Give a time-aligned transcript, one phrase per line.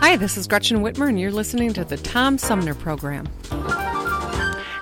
[0.00, 3.28] Hi, this is Gretchen Whitmer, and you're listening to the Tom Sumner Program.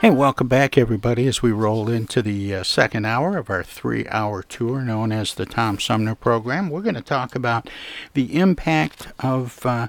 [0.00, 4.06] Hey, welcome back, everybody, as we roll into the uh, second hour of our three
[4.10, 6.70] hour tour known as the Tom Sumner Program.
[6.70, 7.68] We're going to talk about
[8.14, 9.88] the impact of uh,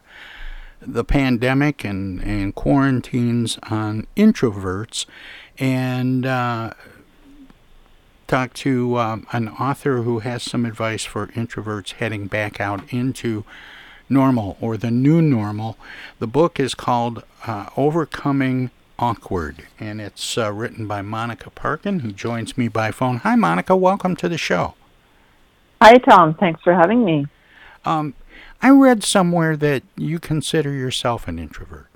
[0.81, 5.05] the pandemic and, and quarantines on introverts
[5.59, 6.73] and uh,
[8.25, 13.45] talk to um, an author who has some advice for introverts heading back out into
[14.09, 15.77] normal or the new normal.
[16.19, 22.11] The book is called uh, Overcoming Awkward, and it's uh, written by Monica Parkin, who
[22.11, 23.17] joins me by phone.
[23.17, 23.75] Hi, Monica.
[23.75, 24.73] Welcome to the show.
[25.81, 26.33] Hi, Tom.
[26.33, 27.27] Thanks for having me.
[27.85, 28.13] Um,
[28.61, 31.87] I read somewhere that you consider yourself an introvert.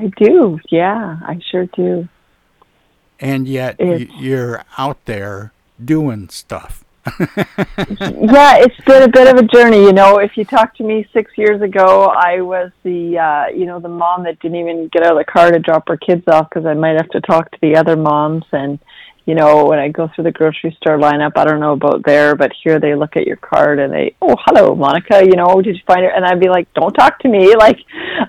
[0.00, 0.58] I do.
[0.70, 2.08] Yeah, I sure do.
[3.20, 5.52] And yet It's- you're out there
[5.84, 6.84] doing stuff.
[7.20, 9.82] yeah, it's been a bit of a journey.
[9.82, 13.66] You know, if you talked to me six years ago, I was the uh, you
[13.66, 16.24] know the mom that didn't even get out of the car to drop her kids
[16.28, 18.44] off because I might have to talk to the other moms.
[18.52, 18.78] And
[19.28, 22.34] you know, when I go through the grocery store lineup, I don't know about there,
[22.34, 25.22] but here they look at your card and they, oh, hello, Monica.
[25.22, 26.12] You know, did you find it?
[26.16, 27.54] And I'd be like, don't talk to me.
[27.58, 27.80] Like,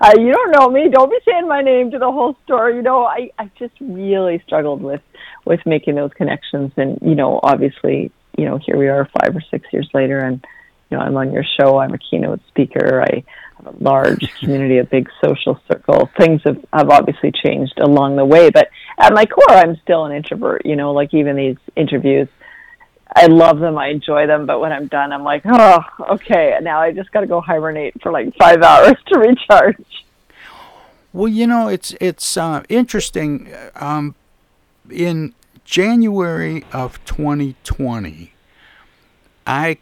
[0.02, 0.90] uh, you don't know me.
[0.90, 2.72] Don't be saying my name to the whole store.
[2.72, 5.02] You know, I I just really struggled with
[5.46, 6.72] with making those connections.
[6.76, 10.46] And you know, obviously, you know, here we are five or six years later, and
[10.90, 11.78] you know, I'm on your show.
[11.78, 13.02] I'm a keynote speaker.
[13.02, 13.24] I
[13.58, 16.10] have a large community, a big social circle.
[16.18, 20.14] Things have, have obviously changed along the way, but at my core, I'm still an
[20.14, 20.66] introvert.
[20.66, 22.30] You know, like even these interviews,
[23.14, 25.80] I love them, I enjoy them, but when I'm done, I'm like, oh,
[26.12, 30.06] okay, now I just got to go hibernate for like five hours to recharge.
[31.12, 33.52] Well, you know, it's it's uh, interesting.
[33.76, 34.16] Um,
[34.90, 35.34] in
[35.70, 38.34] January of 2020,
[39.46, 39.78] I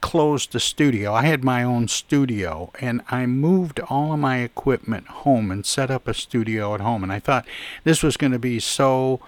[0.00, 1.12] closed the studio.
[1.12, 5.90] I had my own studio, and I moved all of my equipment home and set
[5.90, 7.02] up a studio at home.
[7.02, 7.48] And I thought
[7.82, 9.18] this was going to be so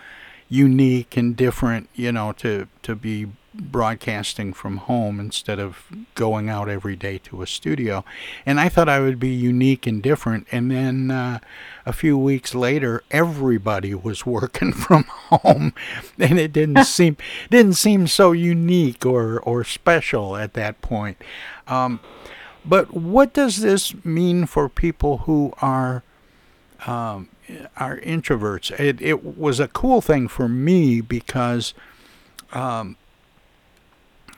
[0.48, 6.68] unique and different, you know, to to be broadcasting from home instead of going out
[6.68, 8.04] every day to a studio.
[8.46, 10.46] And I thought I would be unique and different.
[10.52, 11.40] And then uh,
[11.86, 15.74] a few weeks later, everybody was working from home,
[16.18, 17.16] and it didn't seem
[17.50, 21.16] didn't seem so unique or or special at that point.
[21.66, 22.00] Um,
[22.64, 26.02] but what does this mean for people who are
[26.86, 27.28] um,
[27.76, 28.70] are introverts?
[28.78, 31.74] It it was a cool thing for me because.
[32.52, 32.96] Um,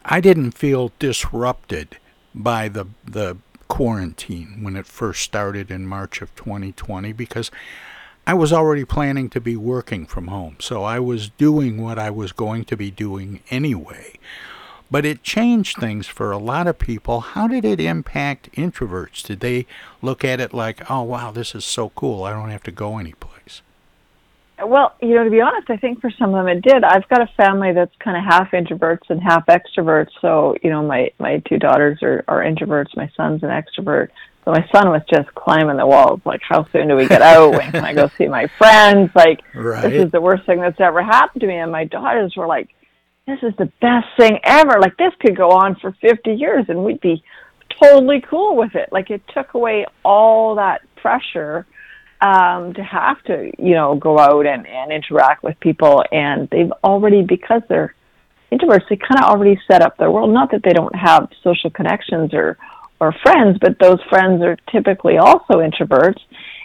[0.08, 1.98] I didn't feel disrupted
[2.34, 3.38] by the the
[3.68, 7.50] quarantine when it first started in March of 2020 because
[8.26, 10.56] I was already planning to be working from home.
[10.58, 14.18] So I was doing what I was going to be doing anyway.
[14.90, 17.20] But it changed things for a lot of people.
[17.20, 19.22] How did it impact introverts?
[19.24, 19.66] Did they
[20.00, 22.24] look at it like, "Oh wow, this is so cool.
[22.24, 23.35] I don't have to go anyplace."
[24.64, 26.82] Well, you know, to be honest, I think for some of them it did.
[26.82, 30.08] I've got a family that's kind of half introverts and half extroverts.
[30.20, 32.96] So, you know, my my two daughters are are introverts.
[32.96, 34.08] My son's an extrovert.
[34.46, 37.50] So my son was just climbing the walls, like, how soon do we get out?
[37.50, 39.10] When can I go see my friends?
[39.12, 39.82] Like, Right.
[39.82, 41.56] this is the worst thing that's ever happened to me.
[41.56, 42.68] And my daughters were like,
[43.26, 44.78] this is the best thing ever.
[44.78, 47.24] Like, this could go on for 50 years and we'd be
[47.82, 48.88] totally cool with it.
[48.92, 51.66] Like, it took away all that pressure
[52.20, 56.02] um, to have to, you know, go out and, and interact with people.
[56.10, 57.94] And they've already, because they're
[58.50, 60.32] introverts, they kind of already set up their world.
[60.32, 62.56] Not that they don't have social connections or,
[63.00, 66.20] or friends, but those friends are typically also introverts.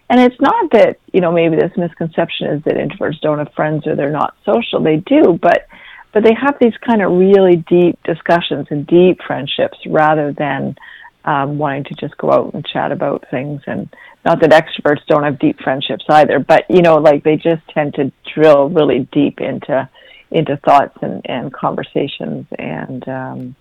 [0.09, 3.87] And it's not that, you know, maybe this misconception is that introverts don't have friends
[3.87, 4.81] or they're not social.
[4.81, 5.67] They do, but
[6.13, 10.75] but they have these kind of really deep discussions and deep friendships rather than
[11.23, 13.87] um, wanting to just go out and chat about things and
[14.25, 17.95] not that extroverts don't have deep friendships either, but you know, like they just tend
[17.95, 19.89] to drill really deep into
[20.31, 23.55] into thoughts and, and conversations and um,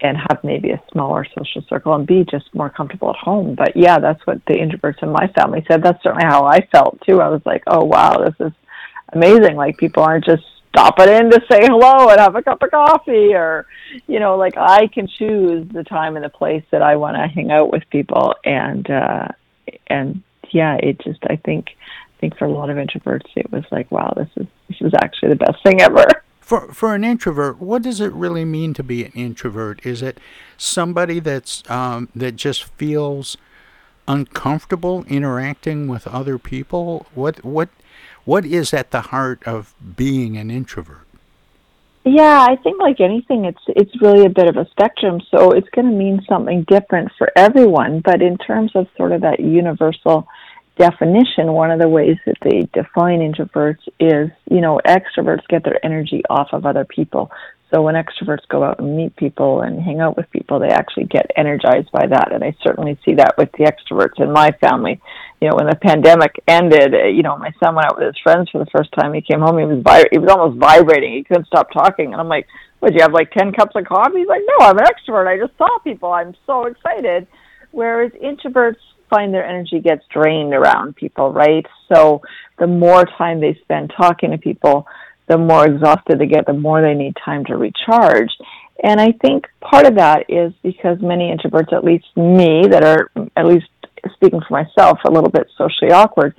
[0.00, 3.54] and have maybe a smaller social circle and be just more comfortable at home.
[3.54, 5.82] But yeah, that's what the introverts in my family said.
[5.82, 7.20] That's certainly how I felt too.
[7.20, 8.52] I was like, oh wow, this is
[9.12, 9.56] amazing.
[9.56, 13.34] Like people aren't just stopping in to say hello and have a cup of coffee
[13.34, 13.66] or
[14.06, 17.26] you know like i can choose the time and the place that i want to
[17.26, 19.28] hang out with people and uh
[19.88, 23.64] and yeah it just i think i think for a lot of introverts it was
[23.70, 26.06] like wow this is this is actually the best thing ever.
[26.40, 29.84] For for an introvert what does it really mean to be an introvert?
[29.86, 30.18] Is it
[30.56, 33.36] somebody that's um that just feels
[34.08, 37.06] uncomfortable interacting with other people?
[37.14, 37.68] What what
[38.24, 41.06] what is at the heart of being an introvert?
[42.04, 45.20] Yeah, I think like anything, it's it's really a bit of a spectrum.
[45.30, 48.00] So it's going to mean something different for everyone.
[48.00, 50.26] But in terms of sort of that universal
[50.76, 55.84] definition, one of the ways that they define introverts is, you know, extroverts get their
[55.84, 57.30] energy off of other people.
[57.72, 61.04] So when extroverts go out and meet people and hang out with people, they actually
[61.04, 62.32] get energized by that.
[62.32, 65.00] And I certainly see that with the extroverts in my family.
[65.40, 68.18] You know, when the pandemic ended, uh, you know, my son went out with his
[68.22, 69.14] friends for the first time.
[69.14, 71.14] He came home, he was vi- he was almost vibrating.
[71.14, 72.12] He couldn't stop talking.
[72.12, 72.46] And I'm like,
[72.82, 75.26] "Would you have like ten cups of coffee?" He's like, "No, I'm an extrovert.
[75.26, 76.12] I just saw people.
[76.12, 77.26] I'm so excited."
[77.70, 78.76] Whereas introverts
[79.08, 81.66] find their energy gets drained around people, right?
[81.92, 82.20] So
[82.58, 84.86] the more time they spend talking to people,
[85.32, 88.30] the more exhausted they get, the more they need time to recharge.
[88.84, 93.10] And I think part of that is because many introverts, at least me, that are
[93.36, 93.66] at least
[94.12, 96.34] speaking for myself, a little bit socially awkward,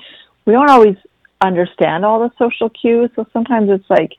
[0.45, 0.97] we don't always
[1.41, 3.09] understand all the social cues.
[3.15, 4.11] So sometimes it's like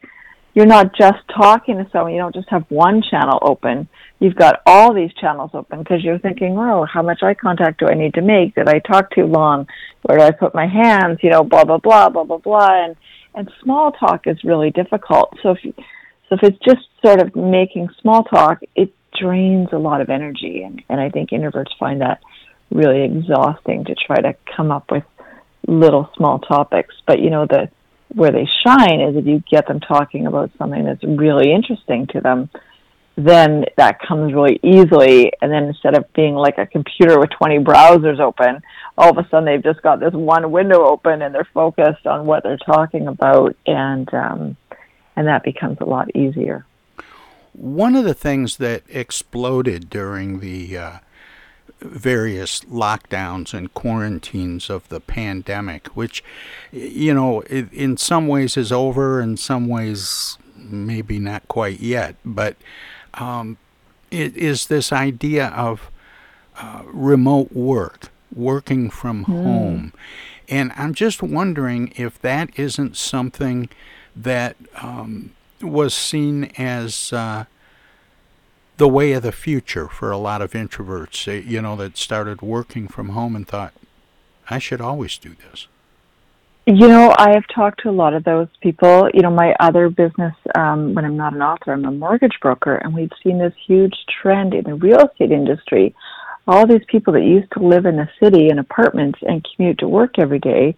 [0.55, 3.88] you're not just talking to someone, you don't just have one channel open.
[4.20, 7.87] You've got all these channels open because you're thinking, oh, how much eye contact do
[7.87, 8.55] I need to make?
[8.55, 9.67] Did I talk too long?
[10.03, 11.19] Where do I put my hands?
[11.23, 12.85] You know, blah, blah, blah, blah, blah, blah.
[12.85, 12.97] And
[13.35, 15.37] and small talk is really difficult.
[15.43, 15.75] So if you,
[16.29, 20.63] so if it's just sort of making small talk, it drains a lot of energy,
[20.63, 22.21] and and I think introverts find that
[22.71, 25.05] really exhausting to try to come up with
[25.67, 26.95] little small topics.
[27.07, 27.71] But you know the
[28.15, 32.21] where they shine is if you get them talking about something that's really interesting to
[32.21, 32.49] them
[33.17, 35.33] then that comes really easily.
[35.41, 38.63] And then instead of being like a computer with 20 browsers open,
[38.99, 42.27] all of a sudden they've just got this one window open and they're focused on
[42.27, 43.57] what they're talking about.
[43.67, 44.57] And, um,
[45.17, 46.67] and that becomes a lot easier.
[47.53, 50.99] One of the things that exploded during the uh,
[51.81, 56.25] various lockdowns and quarantines of the pandemic, which,
[56.73, 62.57] you know, in some ways is over, in some ways maybe not quite yet, but
[63.15, 63.57] um,
[64.11, 65.91] it is this idea of
[66.57, 69.43] uh, remote work, working from mm.
[69.43, 69.93] home.
[70.49, 73.69] And I'm just wondering if that isn't something
[74.15, 77.45] that um, was seen as uh,
[78.77, 82.43] the way of the future for a lot of introverts, eh, you know, that started
[82.43, 83.73] working from home and thought,
[84.51, 85.67] I should always do this.
[86.67, 89.11] You know, I have talked to a lot of those people.
[89.13, 92.77] You know, my other business, um, when I'm not an author, I'm a mortgage broker,
[92.77, 95.95] and we've seen this huge trend in the real estate industry.
[96.49, 99.89] All these people that used to live in the city in apartments and commute to
[99.89, 100.75] work every day,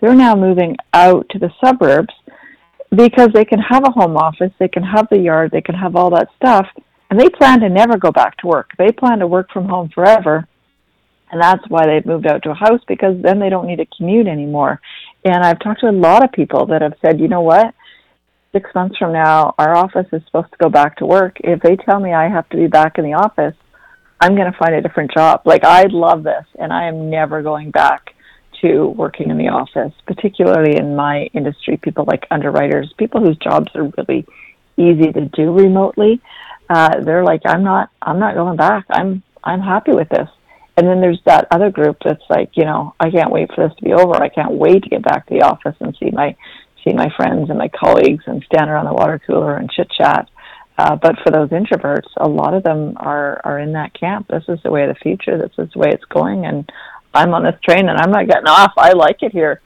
[0.00, 2.14] they're now moving out to the suburbs
[2.90, 5.94] because they can have a home office, they can have the yard, they can have
[5.94, 6.66] all that stuff,
[7.10, 8.70] and they plan to never go back to work.
[8.76, 10.48] They plan to work from home forever.
[11.30, 13.86] And that's why they've moved out to a house because then they don't need to
[13.96, 14.80] commute anymore.
[15.24, 17.74] And I've talked to a lot of people that have said, you know what?
[18.52, 21.36] Six months from now, our office is supposed to go back to work.
[21.40, 23.54] If they tell me I have to be back in the office,
[24.20, 25.42] I'm going to find a different job.
[25.44, 28.14] Like, I love this, and I am never going back
[28.62, 33.70] to working in the office, particularly in my industry, people like underwriters, people whose jobs
[33.74, 34.26] are really
[34.76, 36.20] easy to do remotely.
[36.68, 38.86] Uh, they're like, I'm not, I'm not going back.
[38.90, 40.28] I'm, I'm happy with this.
[40.78, 43.76] And then there's that other group that's like, you know, I can't wait for this
[43.78, 44.14] to be over.
[44.14, 46.36] I can't wait to get back to the office and see my
[46.84, 50.28] see my friends and my colleagues and stand around the water cooler and chit chat.
[50.78, 54.28] Uh, but for those introverts, a lot of them are are in that camp.
[54.28, 55.36] This is the way of the future.
[55.36, 56.70] This is the way it's going, and
[57.12, 58.74] I'm on this train and I'm not getting off.
[58.76, 59.60] I like it here.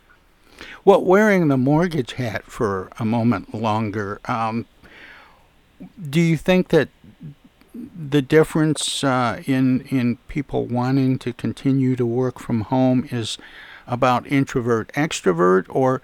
[0.83, 4.65] Well, wearing the mortgage hat for a moment longer, um,
[6.09, 6.89] do you think that
[7.75, 13.39] the difference uh, in in people wanting to continue to work from home is
[13.87, 16.03] about introvert extrovert or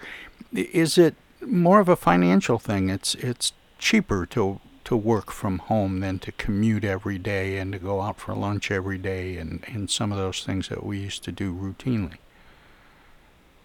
[0.52, 6.00] is it more of a financial thing it's it's cheaper to to work from home
[6.00, 9.90] than to commute every day and to go out for lunch every day and, and
[9.90, 12.14] some of those things that we used to do routinely.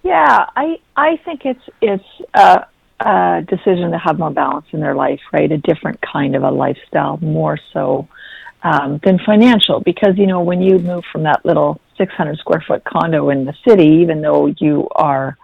[0.04, 2.66] Yeah, I I think it's it's a,
[3.00, 5.52] a decision to have more balance in their life, right?
[5.52, 8.08] A different kind of a lifestyle, more so
[8.64, 12.84] um, than financial, because you know when you move from that little 600 square foot
[12.84, 15.38] condo in the city, even though you are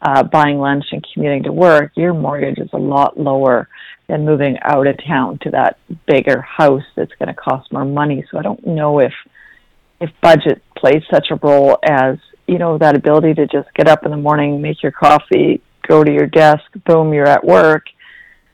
[0.00, 3.68] uh, buying lunch and commuting to work, your mortgage is a lot lower
[4.08, 8.24] than moving out of town to that bigger house that's going to cost more money.
[8.30, 9.12] So I don't know if
[10.00, 12.18] if budget plays such a role as
[12.48, 16.04] you know that ability to just get up in the morning, make your coffee, go
[16.04, 17.84] to your desk, boom, you're at work.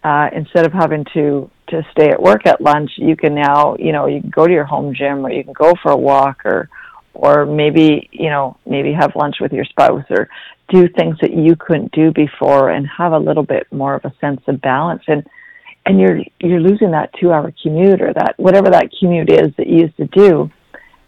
[0.04, 3.92] Uh, instead of having to to stay at work at lunch, you can now you
[3.92, 6.44] know you can go to your home gym or you can go for a walk
[6.44, 6.68] or
[7.14, 10.28] or maybe you know maybe have lunch with your spouse or
[10.68, 14.14] do things that you couldn't do before and have a little bit more of a
[14.20, 15.26] sense of balance and
[15.84, 19.66] and you're you're losing that two hour commute or that whatever that commute is that
[19.66, 20.50] you used to do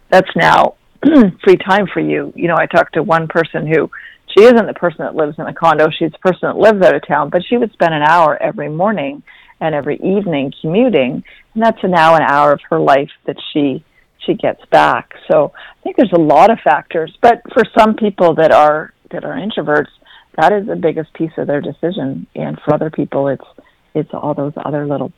[0.09, 0.75] that's now
[1.43, 3.89] free time for you you know i talked to one person who
[4.33, 6.95] she isn't the person that lives in a condo she's the person that lives out
[6.95, 9.23] of town but she would spend an hour every morning
[9.59, 11.23] and every evening commuting
[11.53, 13.83] and that's now an hour of her life that she
[14.25, 15.13] she gets back.
[15.31, 19.23] So i think there's a lot of factors but for some people that are that
[19.25, 19.89] are introverts
[20.37, 23.45] that is the biggest piece of their decision and for other people it's
[23.93, 25.11] it's all those other little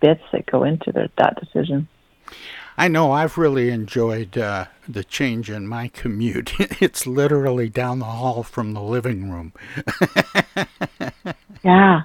[0.00, 1.88] bits that go into that decision
[2.78, 6.52] I know I've really enjoyed uh, the change in my commute.
[6.58, 9.52] it's literally down the hall from the living room.
[11.64, 12.02] yeah,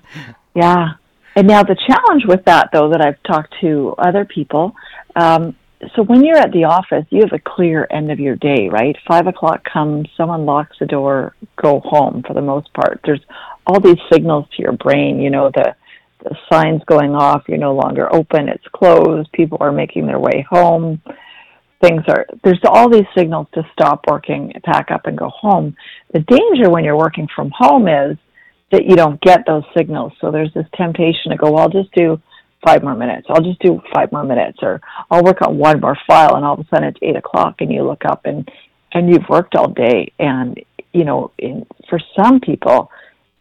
[0.56, 0.90] yeah.
[1.36, 4.74] And now the challenge with that, though, that I've talked to other people.
[5.16, 5.56] Um,
[5.96, 8.96] so when you're at the office, you have a clear end of your day, right?
[9.08, 13.02] Five o'clock comes, someone locks the door, go home for the most part.
[13.04, 13.22] There's
[13.66, 15.76] all these signals to your brain, you know, the
[16.24, 20.46] the signs going off, you're no longer open, it's closed, people are making their way
[20.50, 21.02] home.
[21.82, 25.76] Things are, there's all these signals to stop working, pack up, and go home.
[26.14, 28.18] The danger when you're working from home is
[28.72, 30.14] that you don't get those signals.
[30.22, 32.22] So there's this temptation to go, well, I'll just do
[32.66, 33.28] five more minutes.
[33.30, 36.54] I'll just do five more minutes, or I'll work on one more file, and all
[36.54, 38.50] of a sudden it's eight o'clock, and you look up and
[38.94, 40.12] and you've worked all day.
[40.20, 40.60] And
[40.94, 42.92] you know, in, for some people,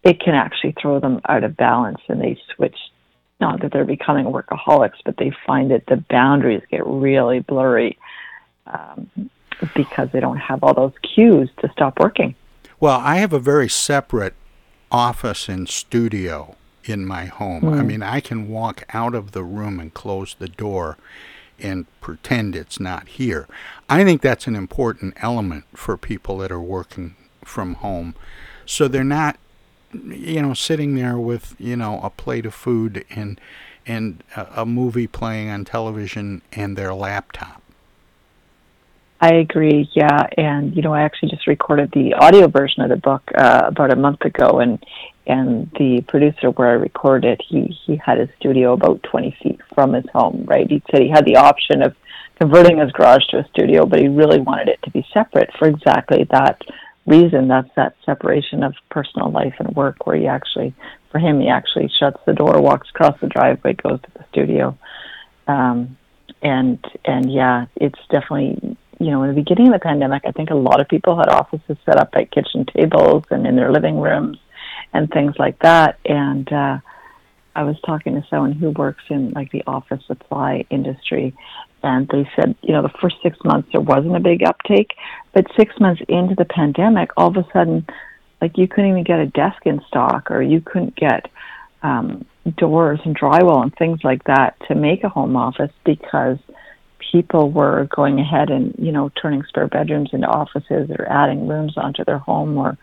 [0.03, 2.77] it can actually throw them out of balance and they switch
[3.41, 7.99] not that they're becoming workaholics but they find that the boundaries get really blurry
[8.67, 9.11] um,
[9.75, 12.35] because they don't have all those cues to stop working.
[12.79, 14.35] Well i have a very separate
[14.91, 17.63] office and studio in my home.
[17.63, 17.79] Mm.
[17.79, 20.97] i mean i can walk out of the room and close the door
[21.63, 23.47] and pretend it's not here.
[23.89, 28.15] I think that's an important element for people that are working from home.
[28.67, 29.39] So they're not
[29.93, 33.41] you know, sitting there with you know a plate of food and
[33.87, 37.63] and a, a movie playing on television and their laptop.
[39.21, 39.89] I agree.
[39.93, 43.65] Yeah, and you know, I actually just recorded the audio version of the book uh,
[43.67, 44.85] about a month ago, and
[45.27, 49.93] and the producer where I recorded, he he had his studio about 20 feet from
[49.93, 50.45] his home.
[50.47, 51.95] Right, he said he had the option of
[52.39, 55.69] converting his garage to a studio, but he really wanted it to be separate for
[55.69, 56.63] exactly that
[57.07, 60.75] reason that's that separation of personal life and work where he actually
[61.11, 64.77] for him he actually shuts the door walks across the driveway goes to the studio.
[65.49, 65.97] Um
[66.43, 70.49] and and yeah it's definitely you know in the beginning of the pandemic i think
[70.49, 74.01] a lot of people had offices set up at kitchen tables and in their living
[74.01, 74.39] rooms
[74.93, 75.99] and things like that.
[76.05, 76.79] And uh
[77.55, 81.35] I was talking to someone who works in like the office supply industry,
[81.83, 84.93] and they said, you know, the first six months there wasn't a big uptake,
[85.33, 87.87] but six months into the pandemic, all of a sudden,
[88.41, 91.31] like you couldn't even get a desk in stock, or you couldn't get
[91.83, 92.25] um,
[92.57, 96.39] doors and drywall and things like that to make a home office because
[97.13, 101.75] people were going ahead and you know turning spare bedrooms into offices or adding rooms
[101.77, 102.77] onto their home or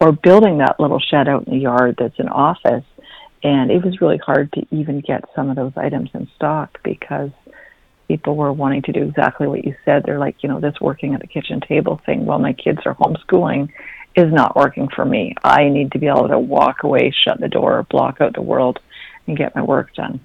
[0.00, 2.84] or building that little shed out in the yard that's an office
[3.44, 7.30] and it was really hard to even get some of those items in stock because
[8.08, 10.02] people were wanting to do exactly what you said.
[10.04, 12.94] They're like, you know, this working at the kitchen table thing while my kids are
[12.94, 13.70] homeschooling
[14.16, 15.34] is not working for me.
[15.44, 18.80] I need to be able to walk away, shut the door, block out the world,
[19.26, 20.20] and get my work done.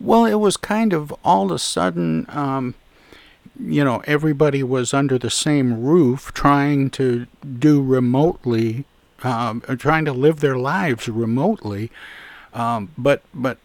[0.00, 2.74] Well, it was kind of all of a sudden, um,
[3.58, 7.26] you know, everybody was under the same roof trying to
[7.58, 8.84] do remotely,
[9.24, 11.90] um, trying to live their lives remotely.
[12.52, 13.58] Um, but but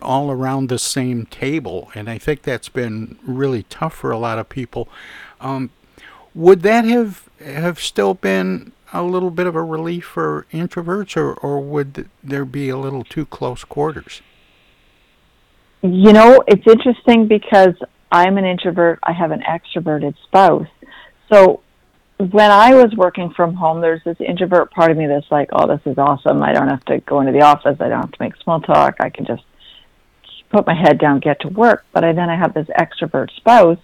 [0.00, 4.38] all around the same table, and I think that's been really tough for a lot
[4.38, 4.88] of people.
[5.40, 5.70] Um,
[6.34, 11.34] would that have have still been a little bit of a relief for introverts, or
[11.34, 14.22] or would there be a little too close quarters?
[15.82, 17.74] you know, it's interesting because
[18.10, 18.98] I'm an introvert.
[19.02, 20.66] I have an extroverted spouse.
[21.32, 21.60] So
[22.18, 25.68] when I was working from home, there's this introvert part of me that's like, oh,
[25.68, 26.42] this is awesome.
[26.42, 27.76] I don't have to go into the office.
[27.80, 28.96] I don't have to make small talk.
[29.00, 29.44] I can just
[30.50, 31.84] put my head down, get to work.
[31.92, 33.78] But I, then I have this extrovert spouse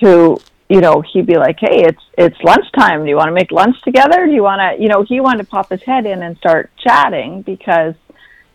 [0.00, 3.04] who, you know, he'd be like, hey, it's it's lunchtime.
[3.04, 4.26] Do you want to make lunch together?
[4.26, 6.72] Do you want to, you know, he wanted to pop his head in and start
[6.76, 7.94] chatting because,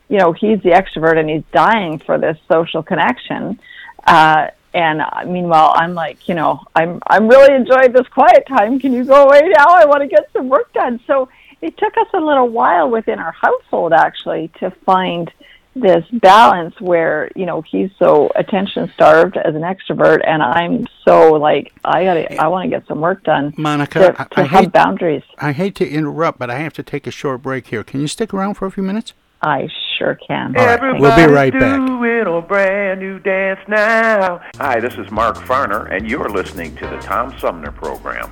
[0.10, 3.62] you know, he's the extrovert and he's dying for this social connection.
[4.06, 8.80] Uh, and uh, meanwhile, I'm like, you know, I'm I'm really enjoying this quiet time.
[8.80, 9.68] Can you go away now?
[9.68, 11.00] I want to get some work done.
[11.08, 11.30] So
[11.62, 15.32] it took us a little while within our household actually to find
[15.76, 21.34] this balance where you know he's so attention starved as an extrovert and i'm so
[21.34, 24.44] like i gotta i want to get some work done Monica, to, to I, I
[24.46, 27.68] have hate, boundaries I hate to interrupt, but I have to take a short break
[27.68, 27.84] here.
[27.84, 29.14] Can you stick around for a few minutes?
[29.42, 29.70] i
[30.00, 31.78] sure can All right, we'll be right back.
[31.78, 34.42] doing a brand new dance now.
[34.56, 38.32] Hi, this is Mark Farner, and you're listening to the Tom Sumner Program.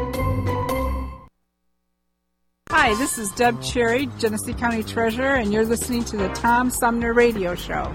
[2.73, 7.11] Hi, this is Deb Cherry, Genesee County Treasurer, and you're listening to the Tom Sumner
[7.13, 7.93] Radio Show.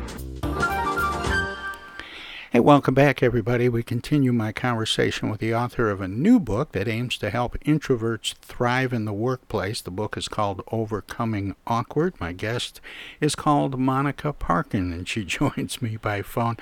[2.52, 3.70] Hey, welcome back, everybody.
[3.70, 7.58] We continue my conversation with the author of a new book that aims to help
[7.60, 9.80] introverts thrive in the workplace.
[9.80, 12.20] The book is called Overcoming Awkward.
[12.20, 12.82] My guest
[13.18, 16.58] is called Monica Parkin, and she joins me by phone.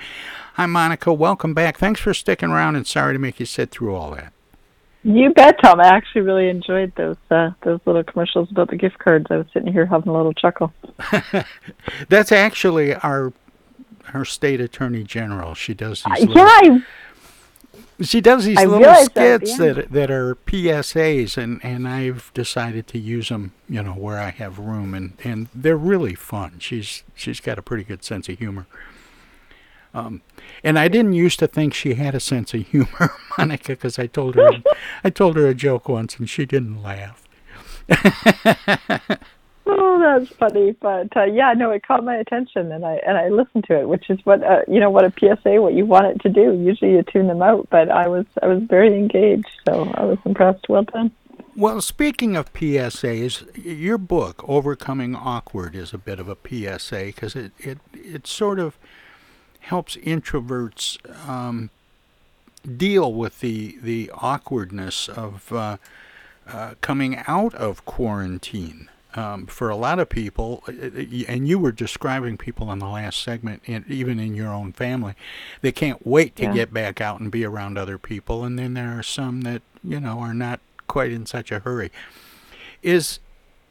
[0.53, 1.11] Hi, Monica.
[1.13, 1.77] Welcome back.
[1.77, 4.31] Thanks for sticking around, and sorry to make you sit through all that.
[5.07, 5.79] You bet, Tom.
[5.79, 9.27] I actually really enjoyed those uh, those little commercials about the gift cards.
[9.29, 10.73] I was sitting here having a little chuckle.
[12.09, 13.31] That's actually our
[14.05, 15.53] her state attorney general.
[15.53, 16.23] She does these.
[16.23, 16.83] Uh, yeah, I,
[18.01, 19.73] she does these I little realized that, skits yeah.
[19.73, 24.31] that that are PSAs, and and I've decided to use them, you know, where I
[24.31, 26.57] have room, and and they're really fun.
[26.57, 28.65] She's she's got a pretty good sense of humor.
[29.95, 30.21] Um,
[30.61, 34.07] and I didn't used to think she had a sense of humor, Monica, because I
[34.07, 34.51] told her
[35.03, 37.23] I told her a joke once, and she didn't laugh.
[39.67, 43.29] Oh, that's funny, but uh, yeah, no, it caught my attention, and I and I
[43.29, 46.05] listened to it, which is what uh, you know, what a PSA, what you want
[46.05, 46.53] it to do.
[46.53, 50.19] Usually, you tune them out, but I was I was very engaged, so I was
[50.23, 50.69] impressed.
[50.69, 51.11] Well done.
[51.55, 57.35] Well, speaking of PSAs, your book "Overcoming Awkward" is a bit of a PSA because
[57.35, 58.77] it it it sort of
[59.65, 60.97] helps introverts
[61.27, 61.69] um,
[62.77, 65.77] deal with the the awkwardness of uh,
[66.47, 68.89] uh, coming out of quarantine.
[69.17, 70.71] Um, for a lot of people, uh,
[71.29, 75.13] and you were describing people in the last segment, and even in your own family,
[75.61, 76.53] they can't wait to Yeah.
[76.53, 78.43] get back out and be around other people.
[78.43, 81.91] And then there are some that you know are not quite in such a hurry.
[82.83, 83.19] Is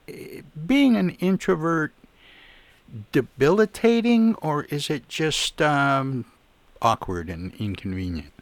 [0.09, 1.93] eh, being an introvert
[3.13, 6.25] debilitating, or is it just um,
[6.81, 8.33] awkward and inconvenient?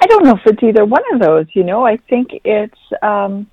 [0.00, 1.46] I don't know if it's either one of those.
[1.54, 3.48] You know, I think it's um,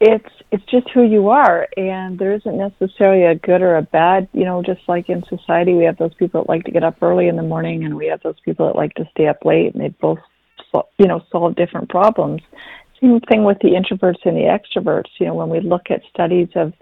[0.00, 4.28] it's it's just who you are, and there isn't necessarily a good or a bad.
[4.32, 7.02] You know, just like in society, we have those people that like to get up
[7.02, 9.74] early in the morning, and we have those people that like to stay up late,
[9.74, 10.20] and they both,
[10.98, 12.40] you know, solve different problems.
[13.00, 15.10] Same thing with the introverts and the extroverts.
[15.18, 16.72] You know, when we look at studies of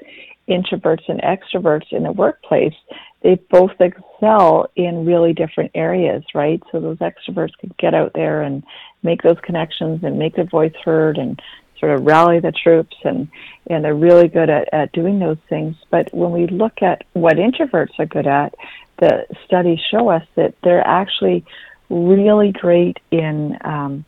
[0.48, 2.74] introverts and extroverts in the workplace,
[3.22, 6.62] they both excel in really different areas, right?
[6.70, 8.62] So those extroverts can get out there and
[9.02, 11.40] make those connections and make their voice heard and
[11.78, 13.28] sort of rally the troops and
[13.70, 15.76] and they're really good at, at doing those things.
[15.90, 18.54] But when we look at what introverts are good at,
[18.98, 21.44] the studies show us that they're actually
[21.88, 24.04] really great in um,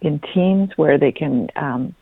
[0.00, 1.94] in teams where they can um,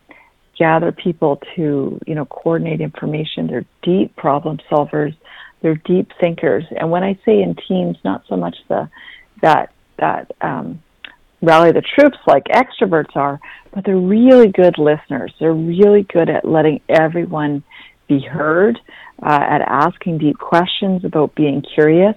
[0.58, 3.46] gather people to you know coordinate information.
[3.46, 5.16] They're deep problem solvers.
[5.62, 6.64] They're deep thinkers.
[6.76, 8.88] And when I say in teams, not so much the
[9.42, 10.82] that that um,
[11.42, 13.40] rally the troops like extroverts are,
[13.72, 15.32] but they're really good listeners.
[15.38, 17.62] They're really good at letting everyone
[18.08, 18.78] be heard,
[19.22, 22.16] uh, at asking deep questions, about being curious,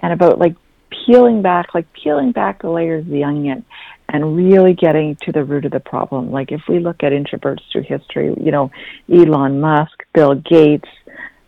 [0.00, 0.56] and about like
[0.90, 3.64] peeling back, like peeling back the layers of the onion
[4.08, 6.30] and really getting to the root of the problem.
[6.30, 8.70] Like if we look at introverts through history, you know,
[9.12, 10.88] Elon Musk, Bill Gates,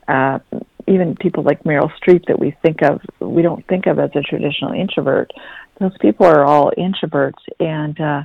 [0.08, 0.38] uh,
[0.86, 4.22] even people like Meryl Streep that we think of, we don't think of as a
[4.22, 5.30] traditional introvert.
[5.78, 8.22] Those people are all introverts, and uh,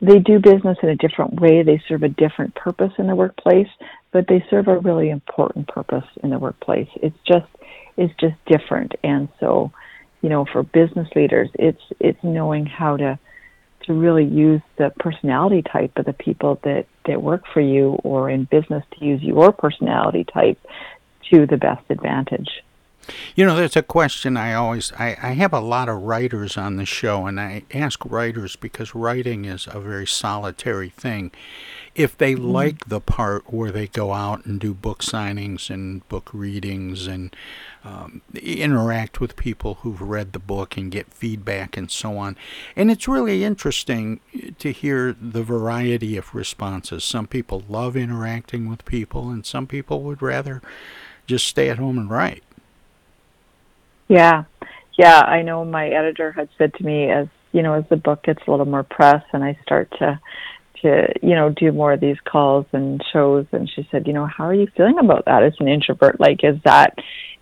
[0.00, 1.62] they do business in a different way.
[1.62, 3.68] They serve a different purpose in the workplace,
[4.12, 6.88] but they serve a really important purpose in the workplace.
[6.96, 7.46] It's just
[7.96, 9.70] it's just different, and so
[10.22, 13.18] you know, for business leaders, it's it's knowing how to
[13.84, 18.28] to really use the personality type of the people that that work for you, or
[18.30, 20.58] in business to use your personality type
[21.30, 22.62] to the best advantage.
[23.36, 26.76] You know, there's a question I always I, I have a lot of writers on
[26.76, 31.30] the show and I ask writers because writing is a very solitary thing.
[31.94, 32.52] If they Mm-hmm.
[32.52, 37.34] like the part where they go out and do book signings and book readings and
[37.84, 42.36] um, interact with people who've read the book and get feedback and so on.
[42.76, 44.20] And it's really interesting
[44.58, 47.04] to hear the variety of responses.
[47.04, 50.62] Some people love interacting with people, and some people would rather
[51.26, 52.42] just stay at home and write.
[54.10, 54.44] Yeah,
[54.98, 55.20] yeah.
[55.20, 58.40] I know my editor had said to me as you know as the book gets
[58.46, 60.18] a little more press and I start to
[60.82, 64.26] to you know do more of these calls and shows, and she said, you know,
[64.26, 66.18] how are you feeling about that as an introvert?
[66.18, 66.94] Like, is that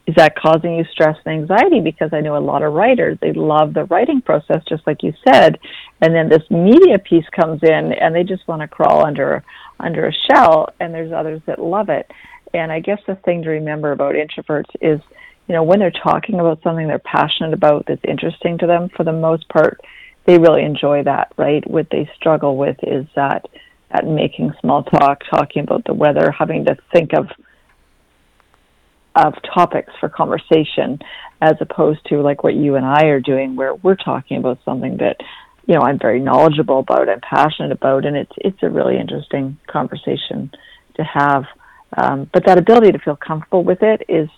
[0.06, 1.80] is that causing you stress and anxiety?
[1.80, 5.14] Because I know a lot of writers they love the writing process, just like you
[5.26, 5.58] said,
[6.02, 9.42] and then this media piece comes in and they just want to crawl under
[9.80, 12.10] under a shell, and there's others that love it.
[12.52, 15.00] And I guess the thing to remember about introverts is
[15.48, 19.02] you know, when they're talking about something they're passionate about that's interesting to them, for
[19.02, 19.80] the most part,
[20.26, 21.68] they really enjoy that, right?
[21.68, 23.46] What they struggle with is that
[23.90, 27.28] at making small talk, talking about the weather, having to think of
[29.16, 31.00] of topics for conversation
[31.40, 34.98] as opposed to like what you and I are doing where we're talking about something
[34.98, 35.16] that
[35.66, 39.58] you know I'm very knowledgeable about I'm passionate about and it's it's a really interesting
[39.66, 40.52] conversation
[40.96, 41.46] to have
[41.96, 44.28] um, but that ability to feel comfortable with it is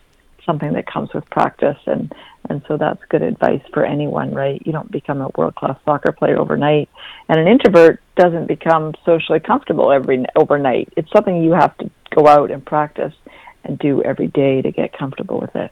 [0.45, 2.13] something that comes with practice and
[2.49, 4.61] and so that's good advice for anyone right?
[4.65, 6.89] You don't become a world class soccer player overnight
[7.29, 10.93] and an introvert doesn't become socially comfortable every overnight.
[10.97, 13.15] It's something you have to go out and practice
[13.65, 15.71] and do every day to get comfortable with it.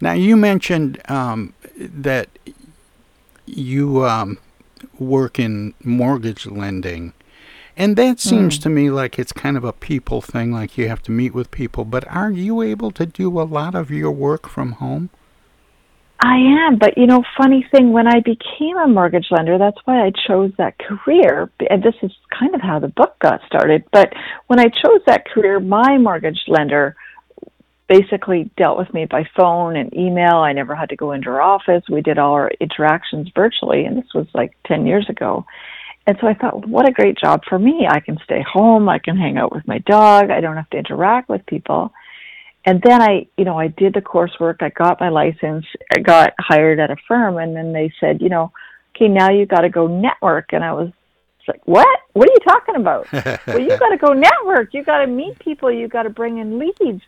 [0.00, 2.28] Now you mentioned um, that
[3.46, 4.38] you um,
[4.98, 7.12] work in mortgage lending
[7.78, 8.62] and that seems mm.
[8.64, 11.52] to me like it's kind of a people thing, like you have to meet with
[11.52, 11.84] people.
[11.84, 15.10] But are you able to do a lot of your work from home?
[16.20, 16.34] I
[16.66, 20.10] am, but you know, funny thing, when I became a mortgage lender, that's why I
[20.26, 21.48] chose that career.
[21.70, 23.84] And this is kind of how the book got started.
[23.92, 24.12] But
[24.48, 26.96] when I chose that career, my mortgage lender
[27.88, 30.38] basically dealt with me by phone and email.
[30.38, 31.84] I never had to go into her office.
[31.88, 35.46] We did all our interactions virtually, and this was like 10 years ago.
[36.08, 37.86] And so I thought, what a great job for me.
[37.86, 40.78] I can stay home, I can hang out with my dog, I don't have to
[40.78, 41.92] interact with people.
[42.64, 46.32] And then I, you know, I did the coursework, I got my license, I got
[46.38, 48.52] hired at a firm, and then they said, you know,
[48.96, 50.54] okay, now you got to go network.
[50.54, 50.90] And I was
[51.46, 52.00] like, what?
[52.14, 53.12] What are you talking about?
[53.46, 54.72] well, you got to go network.
[54.72, 55.70] You got to meet people.
[55.70, 57.02] You got to bring in leads.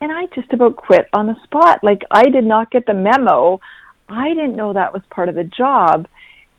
[0.00, 1.84] And I just about quit on the spot.
[1.84, 3.60] Like I did not get the memo.
[4.08, 6.08] I didn't know that was part of the job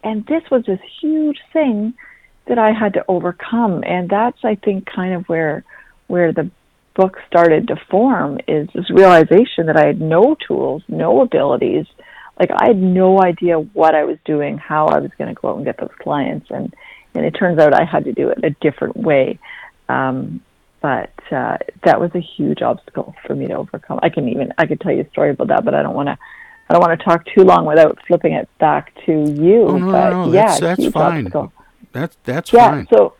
[0.03, 1.93] and this was this huge thing
[2.47, 5.63] that I had to overcome and that's I think kind of where
[6.07, 6.49] where the
[6.95, 11.85] book started to form is this realization that I had no tools, no abilities.
[12.39, 15.49] Like I had no idea what I was doing, how I was going to go
[15.49, 16.73] out and get those clients and
[17.13, 19.39] and it turns out I had to do it a different way.
[19.89, 20.41] Um,
[20.81, 23.99] but uh, that was a huge obstacle for me to overcome.
[24.03, 26.09] I can even I could tell you a story about that, but I don't want
[26.09, 26.17] to
[26.69, 29.63] I don't want to talk too long without flipping it back to you.
[29.67, 30.33] Oh, no, but no, no.
[30.33, 31.25] yeah, that's, that's fine.
[31.25, 31.53] Obstacle.
[31.93, 32.87] That's that's yeah, fine.
[32.89, 33.13] So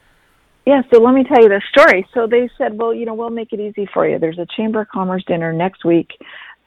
[0.66, 2.06] yeah, so let me tell you the story.
[2.14, 4.20] So they said, well, you know, we'll make it easy for you.
[4.20, 6.12] There's a Chamber of Commerce dinner next week.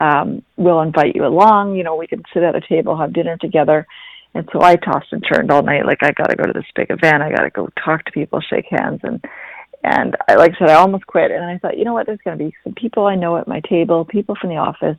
[0.00, 1.76] Um, we'll invite you along.
[1.76, 3.86] You know, we can sit at a table, have dinner together.
[4.32, 5.84] And so I tossed and turned all night.
[5.84, 7.22] Like I got to go to this big event.
[7.22, 9.22] I got to go talk to people, shake hands, and
[9.82, 11.30] and I, like I said, I almost quit.
[11.30, 12.06] And I thought, you know what?
[12.06, 14.98] There's going to be some people I know at my table, people from the office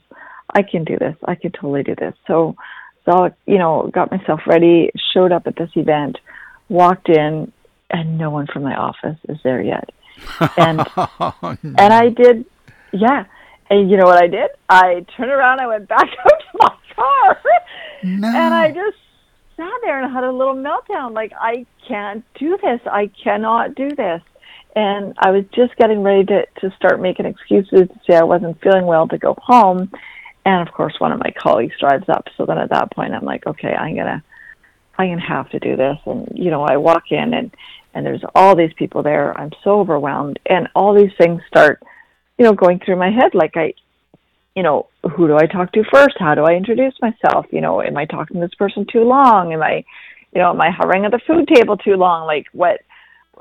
[0.53, 1.15] I can do this.
[1.25, 2.13] I can totally do this.
[2.27, 2.55] So,
[3.05, 6.17] so you know, got myself ready, showed up at this event,
[6.69, 7.51] walked in,
[7.89, 9.89] and no one from my office is there yet.
[10.57, 11.75] And oh, no.
[11.77, 12.45] and I did,
[12.91, 13.25] yeah.
[13.69, 14.49] And you know what I did?
[14.67, 17.41] I turned around, I went back out to my car,
[18.03, 18.27] no.
[18.27, 18.97] and I just
[19.55, 21.13] sat there and had a little meltdown.
[21.13, 22.81] Like I can't do this.
[22.85, 24.21] I cannot do this.
[24.75, 28.61] And I was just getting ready to to start making excuses to say I wasn't
[28.61, 29.91] feeling well to go home.
[30.45, 32.27] And of course one of my colleagues drives up.
[32.37, 34.23] So then at that point i'm like okay i'm gonna
[34.97, 35.97] i'm gonna have to do this.
[36.05, 37.51] And you know i walk in and
[37.93, 39.37] and there's all these people there.
[39.37, 40.39] I'm so overwhelmed.
[40.45, 41.83] And all these things start
[42.37, 43.33] you know going through my head.
[43.33, 43.73] Like i
[44.55, 46.15] you know who do i talk to first?
[46.17, 47.45] How do i introduce myself?
[47.51, 49.51] You know am i talking to this person too long?
[49.51, 49.83] Am i
[50.33, 52.25] you know am i hovering at the food table too long?
[52.25, 52.79] Like what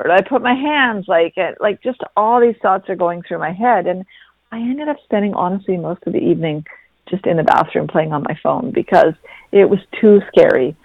[0.00, 3.22] where do i put my hands like it, like just all these thoughts are going
[3.22, 4.04] through my head and
[4.50, 6.64] i ended up spending honestly most of the evening
[7.10, 9.14] just in the bathroom playing on my phone because
[9.52, 10.76] it was too scary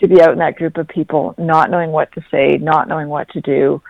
[0.00, 3.08] to be out in that group of people, not knowing what to say, not knowing
[3.08, 3.82] what to do.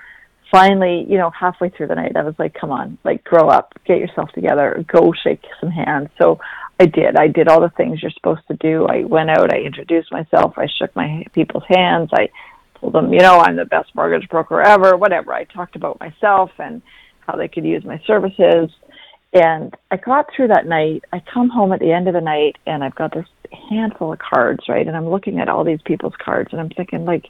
[0.50, 3.74] Finally, you know, halfway through the night, I was like, come on, like, grow up,
[3.86, 6.10] get yourself together, go shake some hands.
[6.20, 6.38] So
[6.78, 7.16] I did.
[7.16, 8.86] I did all the things you're supposed to do.
[8.86, 12.28] I went out, I introduced myself, I shook my people's hands, I
[12.84, 15.32] told them, you know, I'm the best mortgage broker ever, whatever.
[15.32, 16.82] I talked about myself and
[17.20, 18.70] how they could use my services.
[19.32, 21.04] And I got through that night.
[21.12, 23.26] I come home at the end of the night and I've got this
[23.70, 24.86] handful of cards, right?
[24.86, 27.26] And I'm looking at all these people's cards and I'm thinking, like,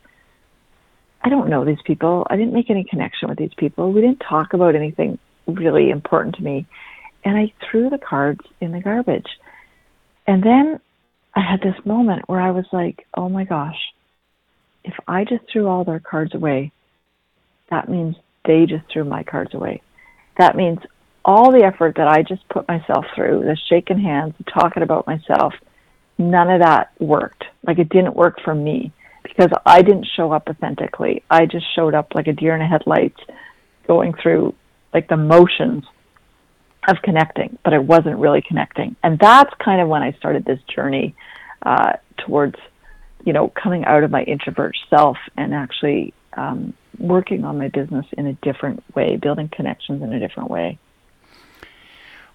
[1.23, 2.27] I don't know these people.
[2.29, 3.93] I didn't make any connection with these people.
[3.93, 6.67] We didn't talk about anything really important to me.
[7.25, 9.29] And I threw the cards in the garbage.
[10.27, 10.81] And then
[11.35, 13.79] I had this moment where I was like, oh my gosh,
[14.85, 16.73] if I just threw all their cards away,
[17.70, 19.83] that means they just threw my cards away.
[20.38, 20.79] That means
[21.25, 25.07] all the effort that I just put myself through, the shaking hands, the talking about
[25.07, 25.55] myself,
[26.18, 27.44] none of that worked.
[27.66, 28.92] Like it didn't work for me
[29.23, 31.23] because I didn't show up authentically.
[31.31, 33.20] I just showed up like a deer in the headlights,
[33.87, 34.55] going through
[34.92, 35.85] like the motions.
[36.87, 38.94] of connecting, but I wasn't really connecting.
[39.03, 41.14] And that's kind of when I started this journey
[41.64, 42.57] uh, towards,
[43.25, 48.07] you know, coming out of my introvert self and actually um, working on my business
[48.17, 50.79] in a different way, building connections in a different way.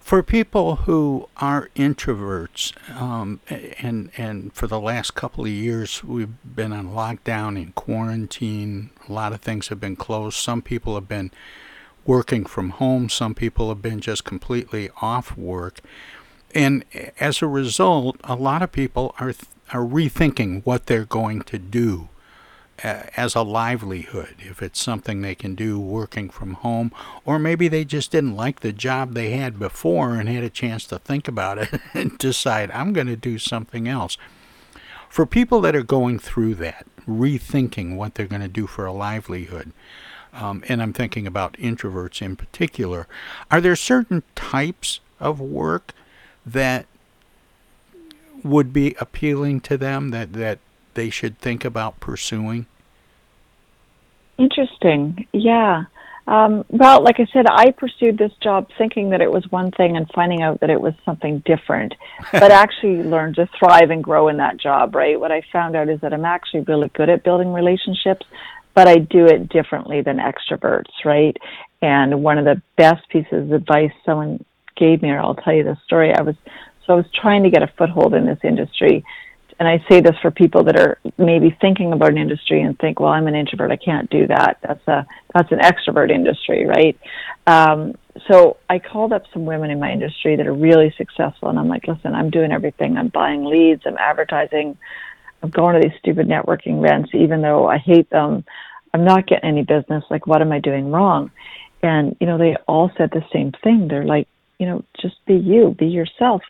[0.00, 3.40] For people who are introverts, um,
[3.78, 8.90] and and for the last couple of years we've been on lockdown and quarantine.
[9.08, 10.36] A lot of things have been closed.
[10.36, 11.30] Some people have been
[12.06, 13.08] working from home.
[13.08, 15.80] Some people have been just completely off work.
[16.54, 16.84] And
[17.20, 19.32] as a result, a lot of people are
[19.72, 22.08] are rethinking what they're going to do
[22.82, 26.90] as a livelihood if it's something they can do working from home
[27.24, 30.86] or maybe they just didn't like the job they had before and had a chance
[30.86, 34.16] to think about it and decide I'm going to do something else.
[35.10, 38.92] For people that are going through that, rethinking what they're going to do for a
[38.92, 39.72] livelihood,
[40.32, 43.08] um, and I'm thinking about introverts in particular,
[43.50, 45.92] are there certain types of work
[46.46, 46.86] that
[48.44, 50.58] would be appealing to them that, that
[50.94, 52.66] they should think about pursuing?
[54.38, 55.26] Interesting.
[55.32, 55.84] Yeah.
[56.26, 59.96] Um, well, like I said, I pursued this job thinking that it was one thing
[59.96, 61.94] and finding out that it was something different,
[62.32, 65.18] but actually learned to thrive and grow in that job, right?
[65.18, 68.26] What I found out is that I'm actually really good at building relationships,
[68.74, 71.36] but I do it differently than extroverts, right?
[71.82, 74.44] And one of the best pieces of advice someone
[74.76, 76.36] gave me, or I'll tell you the story, I was,
[76.86, 79.04] so I was trying to get a foothold in this industry
[79.60, 82.98] and I say this for people that are maybe thinking about an industry and think,
[82.98, 84.56] well, I'm an introvert, I can't do that.
[84.62, 86.98] That's a that's an extrovert industry, right?
[87.46, 87.94] Um,
[88.26, 91.68] so I called up some women in my industry that are really successful, and I'm
[91.68, 92.96] like, listen, I'm doing everything.
[92.96, 94.78] I'm buying leads, I'm advertising,
[95.42, 98.44] I'm going to these stupid networking events, even though I hate them.
[98.94, 100.04] I'm not getting any business.
[100.08, 101.30] Like, what am I doing wrong?
[101.82, 103.88] And you know, they all said the same thing.
[103.88, 104.26] They're like,
[104.60, 106.42] you know, just be you, be yourself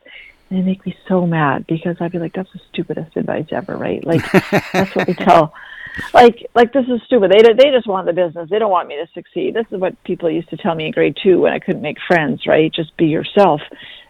[0.51, 3.77] and they make me so mad because I'd be like, "That's the stupidest advice ever,
[3.77, 4.21] right?" Like
[4.73, 5.55] that's what we tell.
[6.13, 7.31] Like, like this is stupid.
[7.31, 8.51] They they just want the business.
[8.51, 9.55] They don't want me to succeed.
[9.55, 11.99] This is what people used to tell me in grade two when I couldn't make
[12.07, 12.47] friends.
[12.47, 12.73] Right?
[12.73, 13.61] Just be yourself.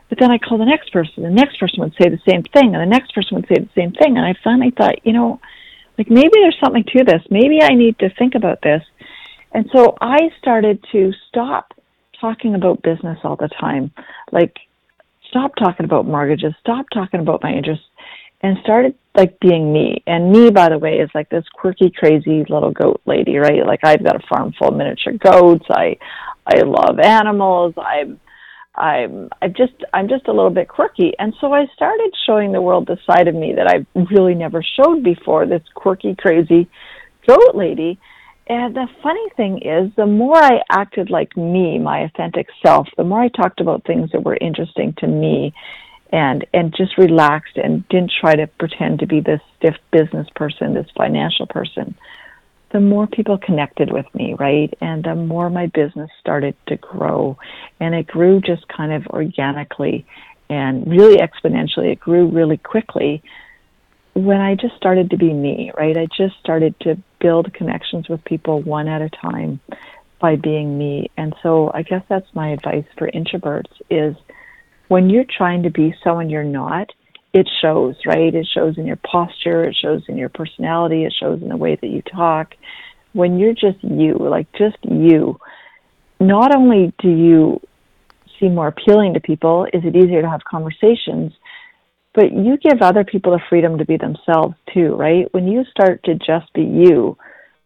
[0.09, 1.23] But then I call the next person.
[1.23, 3.81] The next person would say the same thing, and the next person would say the
[3.81, 4.17] same thing.
[4.17, 5.41] And I finally thought, you know,
[5.99, 7.23] like maybe there's something to this.
[7.31, 8.83] Maybe I need to think about this.
[9.53, 11.75] And so I started to stop
[12.21, 13.93] talking about business all the time.
[14.33, 14.57] Like
[15.29, 17.87] stop talking about mortgages, stop talking about my interests,
[18.43, 20.03] and started like being me.
[20.07, 23.67] And me, by the way, is like this quirky, crazy little goat lady, right?
[23.67, 25.67] Like I've got a farm full of miniature goats.
[25.71, 25.97] I,
[26.47, 27.75] I love animals.
[27.77, 28.21] I'm,
[28.75, 31.13] I'm, I just, I'm just a little bit quirky.
[31.19, 34.63] And so I started showing the world the side of me that I really never
[34.63, 35.47] showed before.
[35.47, 36.69] This quirky, crazy
[37.27, 37.99] goat lady
[38.51, 43.05] and the funny thing is, the more I acted like me, my authentic self, the
[43.05, 45.55] more I talked about things that were interesting to me
[46.13, 50.75] and and just relaxed and didn't try to pretend to be this stiff business person,
[50.75, 51.95] this financial person,
[52.73, 54.75] the more people connected with me, right?
[54.81, 57.39] And the more my business started to grow.
[57.79, 60.05] And it grew just kind of organically
[60.49, 61.93] and really exponentially.
[61.93, 63.23] It grew really quickly
[64.25, 65.97] when I just started to be me, right?
[65.97, 69.61] I just started to build connections with people one at a time
[70.21, 71.11] by being me.
[71.17, 74.17] And so I guess that's my advice for introverts is
[74.89, 76.91] when you're trying to be someone you're not,
[77.33, 78.35] it shows, right?
[78.35, 81.77] It shows in your posture, it shows in your personality, it shows in the way
[81.77, 82.55] that you talk.
[83.13, 85.39] When you're just you, like just you,
[86.19, 87.61] not only do you
[88.39, 91.33] seem more appealing to people, is it easier to have conversations,
[92.15, 95.33] but you give other people the freedom to be themselves too, right?
[95.33, 97.17] When you start to just be you,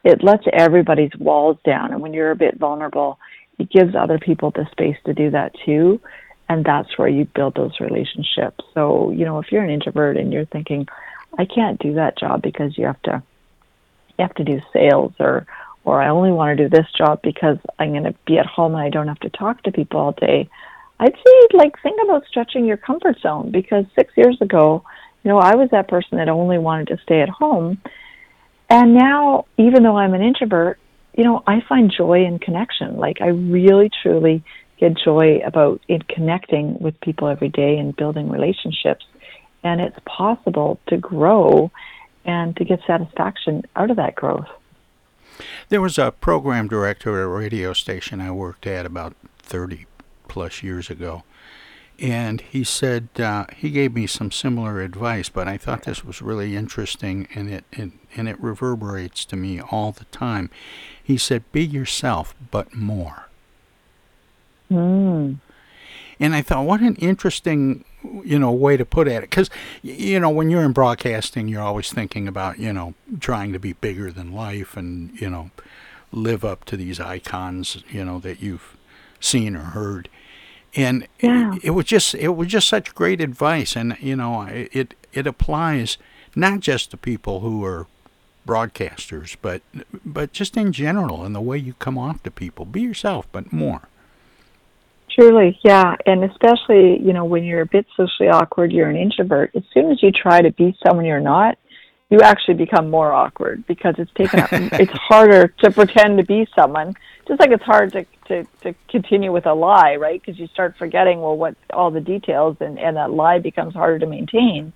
[0.04, 1.92] it lets everybody's walls down.
[1.92, 3.18] And when you're a bit vulnerable,
[3.59, 6.00] it gives other people the space to do that too.
[6.48, 8.62] And that's where you build those relationships.
[8.74, 10.87] So, you know, if you're an introvert and you're thinking,
[11.38, 13.22] I can't do that job because you have to
[14.18, 15.46] you have to do sales or
[15.85, 18.74] or I only want to do this job because I'm going to be at home
[18.74, 20.48] and I don't have to talk to people all day.
[21.00, 24.85] I'd say like think about stretching your comfort zone because six years ago,
[25.22, 27.79] you know, I was that person that only wanted to stay at home.
[28.71, 30.79] And now, even though I'm an introvert,
[31.16, 32.96] you know, I find joy in connection.
[32.96, 34.42] Like I really truly
[34.79, 39.04] get joy about in connecting with people every day and building relationships.
[39.62, 41.71] And it's possible to grow
[42.25, 44.48] and to get satisfaction out of that growth.
[45.68, 49.87] There was a program director at a radio station I worked at about 30
[50.29, 51.22] plus years ago.
[51.98, 56.20] And he said uh, he gave me some similar advice, but I thought this was
[56.20, 60.50] really interesting, and it, it and it reverberates to me all the time.
[61.00, 63.29] He said, "Be yourself, but more."
[64.72, 65.38] Mm.
[66.18, 67.85] and I thought, what an interesting,
[68.25, 69.31] you know, way to put at it.
[69.31, 69.50] Because
[69.83, 73.75] you know, when you're in broadcasting, you're always thinking about, you know, trying to be
[73.75, 75.50] bigger than life, and you know,
[76.10, 78.77] live up to these icons, you know, that you've
[79.20, 80.08] seen or heard.
[80.77, 81.54] And Yeah.
[81.56, 85.27] it, it was just it was just such great advice, and you know, it it
[85.27, 85.98] applies
[86.35, 87.87] not just to people who are
[88.46, 89.62] broadcasters, but
[90.04, 92.64] but just in general, in the way you come off to people.
[92.64, 93.83] Be yourself, but more.
[95.10, 99.52] Truly, yeah, and especially you know when you're a bit socially awkward, you're an introvert.
[99.54, 101.56] As soon as you try to be someone you're not,
[102.11, 104.52] you actually become more awkward because it's taken up.
[104.52, 106.94] it's harder to pretend to be someone,
[107.27, 110.21] just like it's hard to to to continue with a lie, right?
[110.21, 113.98] Because you start forgetting well what all the details, and and that lie becomes harder
[114.00, 114.73] to maintain.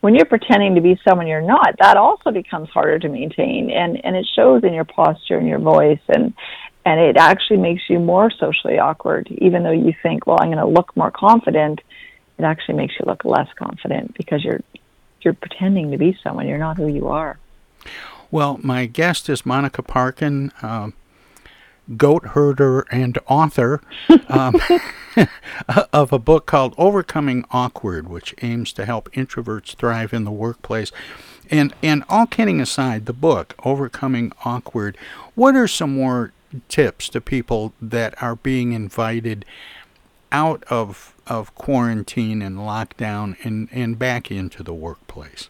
[0.00, 4.04] When you're pretending to be someone you're not, that also becomes harder to maintain, and
[4.04, 6.34] and it shows in your posture and your voice, and
[6.84, 10.58] and it actually makes you more socially awkward even though you think well i'm going
[10.58, 11.80] to look more confident
[12.38, 14.60] it actually makes you look less confident because you're
[15.24, 17.38] you're pretending to be someone you're not who you are
[18.30, 20.94] Well, my guest is Monica Parkin, um,
[21.96, 23.82] goat herder and author
[24.28, 24.60] um,
[25.92, 30.92] of a book called Overcoming Awkward, which aims to help introverts thrive in the workplace.
[31.50, 34.96] And and all kidding aside, the book Overcoming Awkward.
[35.34, 36.32] What are some more
[36.68, 39.44] tips to people that are being invited
[40.30, 45.48] out of of quarantine and lockdown and and back into the workplace?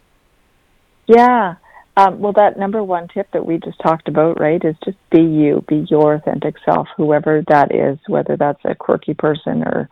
[1.07, 1.55] yeah.
[1.95, 5.21] Um, well that number one tip that we just talked about right is just be
[5.21, 9.89] you be your authentic self whoever that is whether that's a quirky person or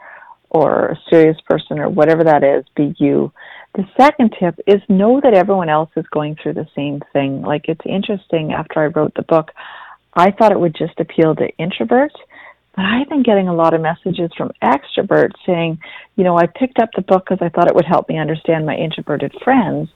[0.50, 3.32] or a serious person or whatever that is be you.
[3.76, 7.44] The second tip is know that everyone else is going through the same thing.
[7.44, 9.52] Like it's interesting after i wrote the book
[10.14, 12.18] I thought it would just appeal to introverts,
[12.76, 15.80] but I've been getting a lot of messages from extroverts saying,
[16.16, 18.66] you know, I picked up the book because I thought it would help me understand
[18.66, 19.90] my introverted friends.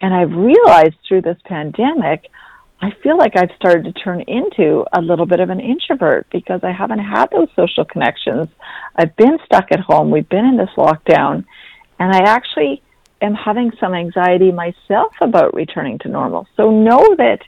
[0.00, 2.28] And I've realized through this pandemic,
[2.80, 6.60] I feel like I've started to turn into a little bit of an introvert because
[6.62, 8.48] I haven't had those social connections.
[8.94, 10.10] I've been stuck at home.
[10.10, 11.44] We've been in this lockdown.
[11.98, 12.82] And I actually
[13.20, 16.46] am having some anxiety myself about returning to normal.
[16.56, 17.40] So know that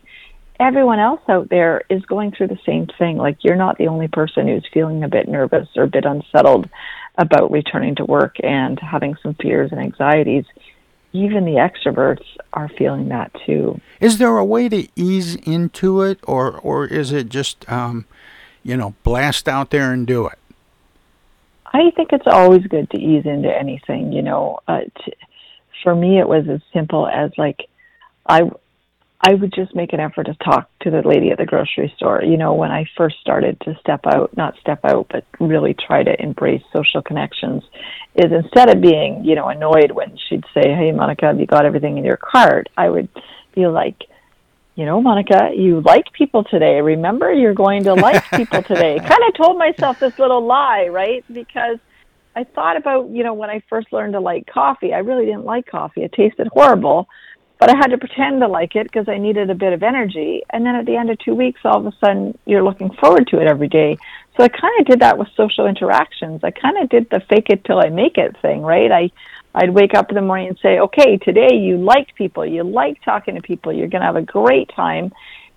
[0.60, 3.16] everyone else out there is going through the same thing.
[3.16, 6.68] Like you're not the only person who's feeling a bit nervous or a bit unsettled
[7.16, 10.44] about returning to work and having some fears and anxieties.
[11.12, 13.80] Even the extroverts are feeling that too.
[13.98, 18.04] Is there a way to ease into it, or or is it just um,
[18.62, 20.38] you know blast out there and do it?
[21.66, 24.12] I think it's always good to ease into anything.
[24.12, 25.14] You know, uh, t-
[25.82, 27.68] for me, it was as simple as like
[28.24, 28.48] I
[29.22, 32.22] I would just make an effort to talk to the lady at the grocery store.
[32.22, 36.02] You know, when I first started to step out, not step out, but really try
[36.02, 37.62] to embrace social connections,
[38.14, 41.66] is instead of being, you know, annoyed when she'd say, Hey, Monica, have you got
[41.66, 42.68] everything in your cart?
[42.78, 43.10] I would
[43.54, 44.04] be like,
[44.74, 46.80] you know, Monica, you like people today.
[46.80, 48.98] Remember, you're going to like people today.
[48.98, 51.22] kind of told myself this little lie, right?
[51.30, 51.76] Because
[52.34, 55.44] I thought about, you know, when I first learned to like coffee, I really didn't
[55.44, 56.04] like coffee.
[56.04, 57.06] It tasted horrible
[57.60, 60.42] but I had to pretend to like it because I needed a bit of energy.
[60.50, 63.28] And then at the end of two weeks, all of a sudden, you're looking forward
[63.28, 63.98] to it every day.
[64.36, 66.42] So I kind of did that with social interactions.
[66.42, 68.90] I kind of did the fake it till I make it thing, right?
[68.90, 69.10] I
[69.54, 73.02] I'd wake up in the morning and say, okay, today you liked people, you like
[73.02, 75.12] talking to people, you're going to have a great time.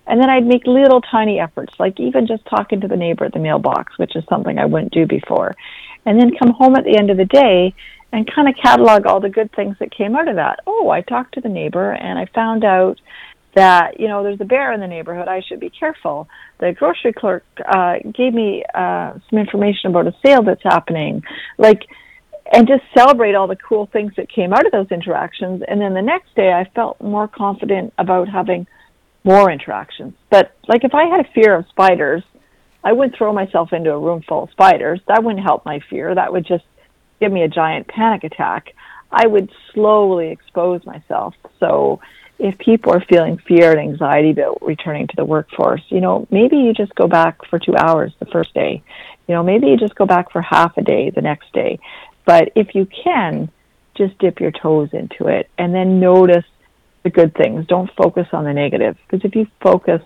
[0.06, 3.32] And then I'd make little tiny efforts, like even just talking to the neighbor at
[3.32, 5.54] the mailbox, which is something I wouldn't do before.
[6.04, 7.72] And then come home at the end of the day
[8.14, 10.60] and kind of catalog all the good things that came out of that.
[10.68, 13.00] Oh, I talked to the neighbor and I found out
[13.56, 15.26] that you know there's a bear in the neighborhood.
[15.26, 16.28] I should be careful.
[16.60, 21.24] The grocery clerk uh, gave me uh, some information about a sale that's happening,
[21.58, 21.82] like,
[22.52, 25.62] and just celebrate all the cool things that came out of those interactions.
[25.66, 28.68] And then the next day, I felt more confident about having
[29.24, 30.14] more interactions.
[30.30, 32.22] But like, if I had a fear of spiders,
[32.84, 35.00] I wouldn't throw myself into a room full of spiders.
[35.08, 36.14] That wouldn't help my fear.
[36.14, 36.64] That would just
[37.20, 38.74] give me a giant panic attack,
[39.10, 41.34] I would slowly expose myself.
[41.60, 42.00] So
[42.38, 46.56] if people are feeling fear and anxiety about returning to the workforce, you know, maybe
[46.56, 48.82] you just go back for two hours the first day.
[49.28, 51.78] You know, maybe you just go back for half a day the next day.
[52.24, 53.50] But if you can,
[53.94, 56.44] just dip your toes into it and then notice
[57.04, 57.66] the good things.
[57.66, 60.02] Don't focus on the negative because if you focus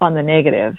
[0.00, 0.76] on the negative,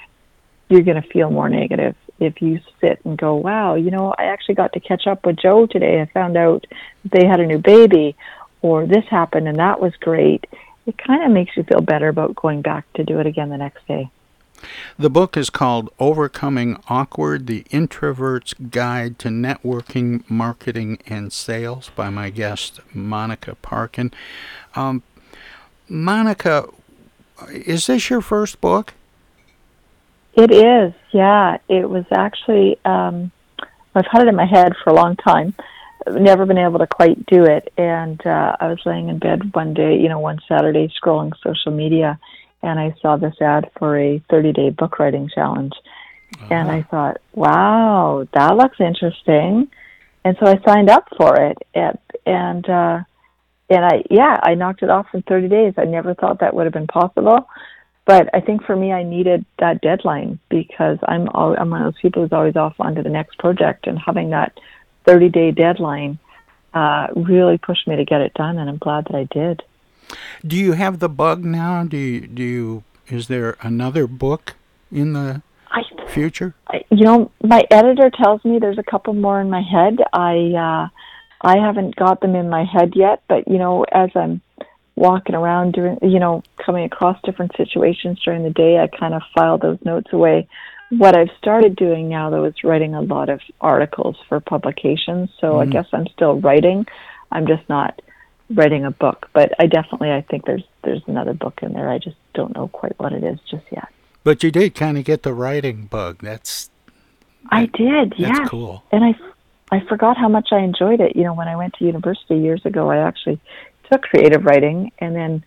[0.67, 4.25] you're going to feel more negative if you sit and go, wow, you know, I
[4.25, 6.01] actually got to catch up with Joe today.
[6.01, 6.65] I found out
[7.03, 8.15] they had a new baby,
[8.61, 10.45] or this happened and that was great.
[10.85, 13.57] It kind of makes you feel better about going back to do it again the
[13.57, 14.09] next day.
[14.97, 22.09] The book is called Overcoming Awkward The Introvert's Guide to Networking, Marketing, and Sales by
[22.09, 24.11] my guest, Monica Parkin.
[24.75, 25.01] Um,
[25.89, 26.69] Monica,
[27.49, 28.93] is this your first book?
[30.33, 31.57] It is, yeah.
[31.67, 33.31] It was actually, um,
[33.93, 35.53] I've had it in my head for a long time.
[36.07, 37.71] Never been able to quite do it.
[37.77, 41.71] And uh, I was laying in bed one day, you know, one Saturday scrolling social
[41.71, 42.19] media,
[42.63, 45.73] and I saw this ad for a 30 day book writing challenge.
[46.49, 49.69] And I thought, wow, that looks interesting.
[50.23, 51.57] And so I signed up for it.
[51.73, 52.99] And, and, uh,
[53.69, 55.73] and I, yeah, I knocked it off in 30 days.
[55.77, 57.47] I never thought that would have been possible.
[58.05, 62.01] But I think for me, I needed that deadline because I'm, I'm one of those
[62.01, 63.87] people who's always off onto the next project.
[63.87, 64.59] And having that
[65.05, 66.17] 30 day deadline
[66.73, 68.57] uh, really pushed me to get it done.
[68.57, 69.61] And I'm glad that I did.
[70.45, 71.83] Do you have the bug now?
[71.83, 74.55] Do you, do you, is there another book
[74.91, 76.55] in the I, future?
[76.67, 79.99] I, you know, my editor tells me there's a couple more in my head.
[80.11, 80.89] I uh,
[81.43, 84.41] I haven't got them in my head yet, but you know, as I'm
[84.95, 89.21] walking around doing, you know, coming across different situations during the day, I kind of
[89.33, 90.47] file those notes away.
[90.89, 95.29] What I've started doing now, though, is writing a lot of articles for publications.
[95.39, 95.71] So I Mhm.
[95.71, 96.85] guess I'm still writing.
[97.31, 98.01] I'm just not
[98.53, 99.29] writing a book.
[99.33, 101.89] But I definitely, I think there's there's another book in there.
[101.89, 103.87] I just don't know quite what it is just yet.
[104.23, 106.17] But you did kind of get the writing bug.
[106.21, 106.69] That's
[107.49, 108.33] I did, yeah.
[108.33, 108.83] That's cool.
[108.91, 109.15] And I,
[109.71, 111.15] I forgot how much I enjoyed it.
[111.15, 113.39] You know, when I went to university years ago, I actually
[113.91, 115.43] took creative writing and then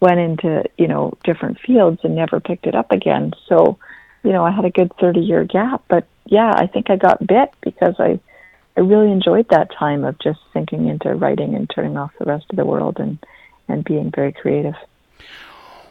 [0.00, 3.32] went into you know different fields and never picked it up again.
[3.48, 3.78] So,
[4.22, 5.82] you know, I had a good thirty year gap.
[5.88, 8.18] But yeah, I think I got bit because I,
[8.76, 12.46] I really enjoyed that time of just sinking into writing and turning off the rest
[12.50, 13.18] of the world and
[13.68, 14.74] and being very creative.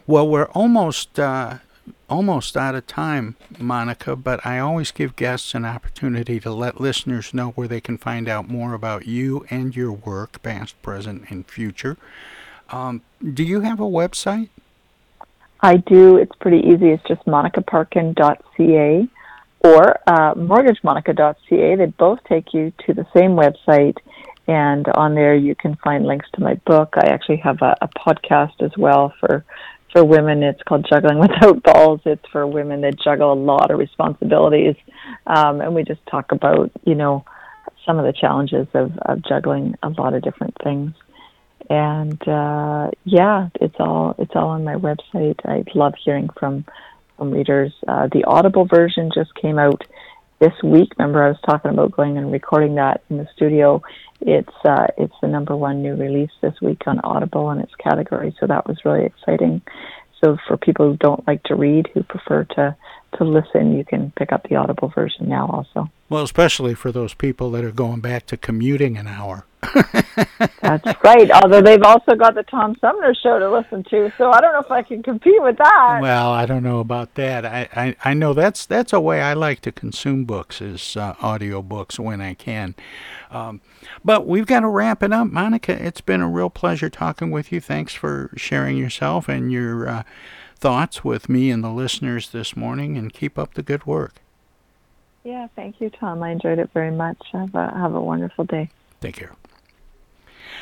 [0.07, 1.59] Well, we're almost uh,
[2.09, 4.15] almost out of time, Monica.
[4.15, 8.27] But I always give guests an opportunity to let listeners know where they can find
[8.27, 11.97] out more about you and your work, past, present, and future.
[12.69, 13.01] Um,
[13.33, 14.49] do you have a website?
[15.61, 16.17] I do.
[16.17, 16.89] It's pretty easy.
[16.89, 19.07] It's just monicaparkin.ca
[19.63, 21.75] or uh, mortgagemonica.ca.
[21.75, 23.97] They both take you to the same website,
[24.47, 26.93] and on there you can find links to my book.
[26.95, 29.45] I actually have a, a podcast as well for
[29.91, 30.43] for women.
[30.43, 32.01] It's called Juggling Without Balls.
[32.05, 34.75] It's for women that juggle a lot of responsibilities,
[35.27, 37.25] um, and we just talk about you know
[37.85, 40.93] some of the challenges of, of juggling a lot of different things
[41.71, 45.39] and uh, yeah, it's all it's all on my website.
[45.45, 46.65] I love hearing from
[47.17, 47.71] from readers.
[47.87, 49.81] Uh, the Audible version just came out
[50.41, 50.89] this week.
[50.97, 53.81] Remember, I was talking about going and recording that in the studio.
[54.19, 58.35] It's uh, it's the number one new release this week on Audible in its category,
[58.39, 59.61] so that was really exciting.
[60.21, 62.75] So for people who don't like to read, who prefer to
[63.17, 65.89] to listen, you can pick up the Audible version now also.
[66.09, 69.45] Well, especially for those people that are going back to commuting an hour.
[70.61, 71.29] That's right.
[71.31, 74.59] Although they've also got the Tom Sumner show to listen to, so I don't know
[74.59, 75.99] if I can compete with that.
[76.01, 77.45] Well, I don't know about that.
[77.45, 81.13] I, I, I know that's that's a way I like to consume books is uh,
[81.21, 82.75] audio books when I can.
[83.29, 83.61] Um,
[84.03, 85.73] but we've got to wrap it up, Monica.
[85.73, 87.61] It's been a real pleasure talking with you.
[87.61, 90.03] Thanks for sharing yourself and your uh,
[90.61, 92.97] thoughts with me and the listeners this morning.
[92.97, 94.21] And keep up the good work.
[95.23, 96.23] Yeah, thank you, Tom.
[96.23, 97.17] I enjoyed it very much.
[97.33, 98.69] Have a have a wonderful day.
[99.01, 99.31] Take care.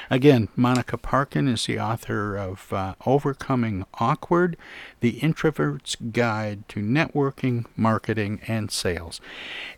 [0.10, 4.58] Again, Monica Parkin is the author of uh, Overcoming Awkward
[5.00, 9.22] The Introvert's Guide to Networking, Marketing, and Sales.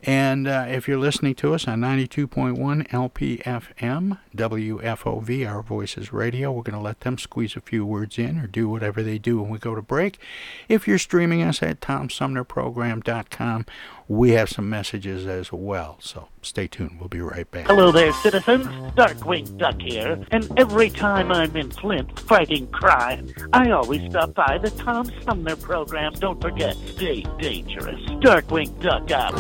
[0.04, 6.64] And uh, if you're listening to us on 92.1 LPFM, WFOV, Our Voices Radio, we're
[6.64, 9.52] going to let them squeeze a few words in or do whatever they do when
[9.52, 10.20] we go to break.
[10.68, 13.66] If you're streaming us at TomSumnerProgram.com,
[14.12, 15.96] we have some messages as well.
[16.02, 16.98] So stay tuned.
[17.00, 17.68] We'll be right back.
[17.68, 18.66] Hello there, citizens.
[18.94, 20.22] Darkwing Duck here.
[20.32, 25.56] And every time I'm in Flint fighting crime, I always stop by the Tom Sumner
[25.56, 26.12] program.
[26.14, 28.02] Don't forget, stay dangerous.
[28.20, 29.32] Darkwing Duck out.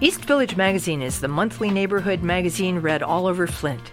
[0.00, 3.92] East Village Magazine is the monthly neighborhood magazine read all over Flint.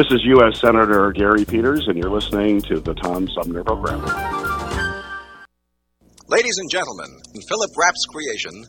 [0.00, 0.58] This is U.S.
[0.58, 4.00] Senator Gary Peters, and you're listening to the Tom Sumner Program.
[6.26, 8.64] Ladies and gentlemen, in Philip Rapp's creation,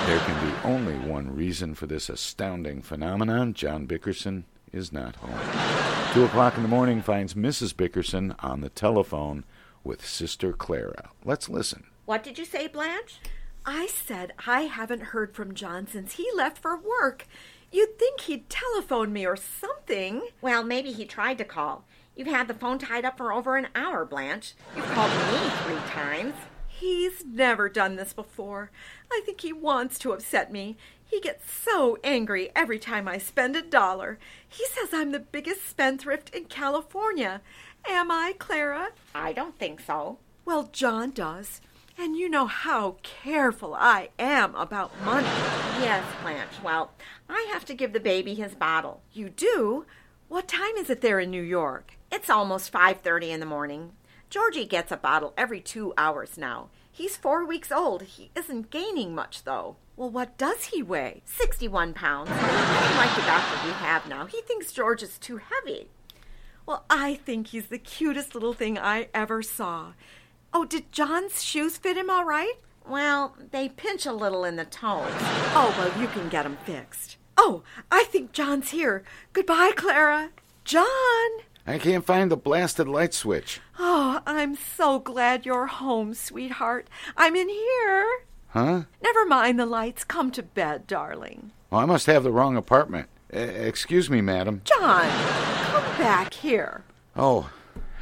[0.06, 3.54] There can be only one reason for this astounding phenomenon.
[3.56, 6.14] John Bickerson is not home.
[6.14, 7.76] Two o'clock in the morning finds Mrs.
[7.76, 9.44] Bickerson on the telephone
[9.84, 11.10] with Sister Clara.
[11.26, 11.88] Let's listen.
[12.06, 13.20] What did you say, Blanche?
[13.66, 17.28] I said I haven't heard from John since he left for work.
[17.70, 20.22] You'd think he'd telephone me or something.
[20.40, 21.84] Well, maybe he tried to call.
[22.16, 24.54] You've had the phone tied up for over an hour, Blanche.
[24.76, 26.34] You've called me three times.
[26.68, 28.72] He's never done this before.
[29.12, 30.78] I think he wants to upset me.
[31.06, 34.18] He gets so angry every time I spend a dollar.
[34.48, 37.42] He says I'm the biggest spendthrift in California.
[37.88, 38.90] Am I, Clara?
[39.14, 40.18] I don't think so.
[40.46, 41.62] Well, John does.
[41.98, 45.28] And you know how careful I am about money.
[45.82, 46.64] Yes, Blanche.
[46.64, 46.92] Well,
[47.30, 49.02] I have to give the baby his bottle.
[49.14, 49.86] You do?
[50.30, 51.98] What time is it there in New York?
[52.12, 53.94] It's almost 5:30 in the morning.
[54.30, 56.70] Georgie gets a bottle every 2 hours now.
[56.92, 58.02] He's 4 weeks old.
[58.04, 59.78] He isn't gaining much though.
[59.96, 61.22] Well, what does he weigh?
[61.26, 62.30] 61 pounds.
[62.30, 64.26] like the doctor we have now.
[64.26, 65.90] He thinks George is too heavy.
[66.66, 69.94] Well, I think he's the cutest little thing I ever saw.
[70.54, 72.56] Oh, did John's shoes fit him all right?
[72.88, 75.12] Well, they pinch a little in the toes.
[75.56, 77.18] Oh, well, you can get 'em fixed.
[77.38, 79.04] Oh, I think John's here.
[79.34, 80.32] Goodbye, Clara.
[80.64, 81.30] John!
[81.68, 83.62] I can't find the blasted light switch.
[83.80, 86.88] Oh, I'm so glad you're home, sweetheart.
[87.16, 88.08] I'm in here.
[88.50, 88.84] Huh?
[89.02, 90.04] Never mind the lights.
[90.04, 91.52] Come to bed, darling.
[91.70, 93.10] Well, I must have the wrong apartment.
[93.34, 94.62] Uh, excuse me, madam.
[94.66, 95.08] John,
[95.72, 96.84] come back here.
[97.16, 97.50] Oh,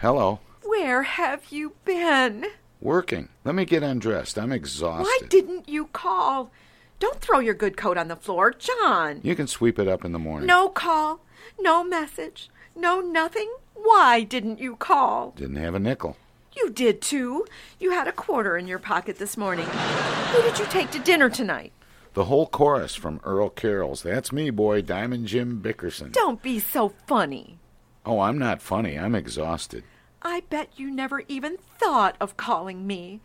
[0.02, 0.40] hello.
[0.64, 2.46] Where have you been?
[2.82, 3.30] Working.
[3.44, 4.40] Let me get undressed.
[4.40, 5.04] I'm exhausted.
[5.04, 6.52] Why didn't you call?
[7.00, 9.22] Don't throw your good coat on the floor, John.
[9.24, 10.48] You can sweep it up in the morning.
[10.48, 11.22] No call,
[11.60, 12.50] no message,
[12.80, 13.52] no nothing.
[13.74, 15.32] Why didn't you call?
[15.36, 16.18] Didn't have a nickel.
[16.56, 17.46] You did too.
[17.80, 19.66] You had a quarter in your pocket this morning.
[19.66, 21.72] Who did you take to dinner tonight?
[22.14, 24.04] The whole chorus from Earl Carroll's.
[24.04, 26.12] That's me, boy, Diamond Jim Bickerson.
[26.12, 27.60] Don't be so funny.
[28.06, 28.98] Oh, I'm not funny.
[28.98, 29.84] I'm exhausted.
[30.22, 33.22] I bet you never even thought of calling me.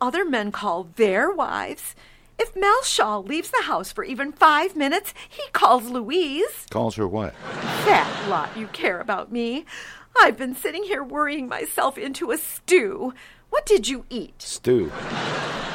[0.00, 1.96] Other men call their wives.
[2.38, 6.66] If Mel Shaw leaves the house for even five minutes, he calls Louise.
[6.70, 7.34] Calls her what?
[7.84, 9.64] That lot you care about me.
[10.18, 13.14] I've been sitting here worrying myself into a stew.
[13.50, 14.42] What did you eat?
[14.42, 14.92] Stew.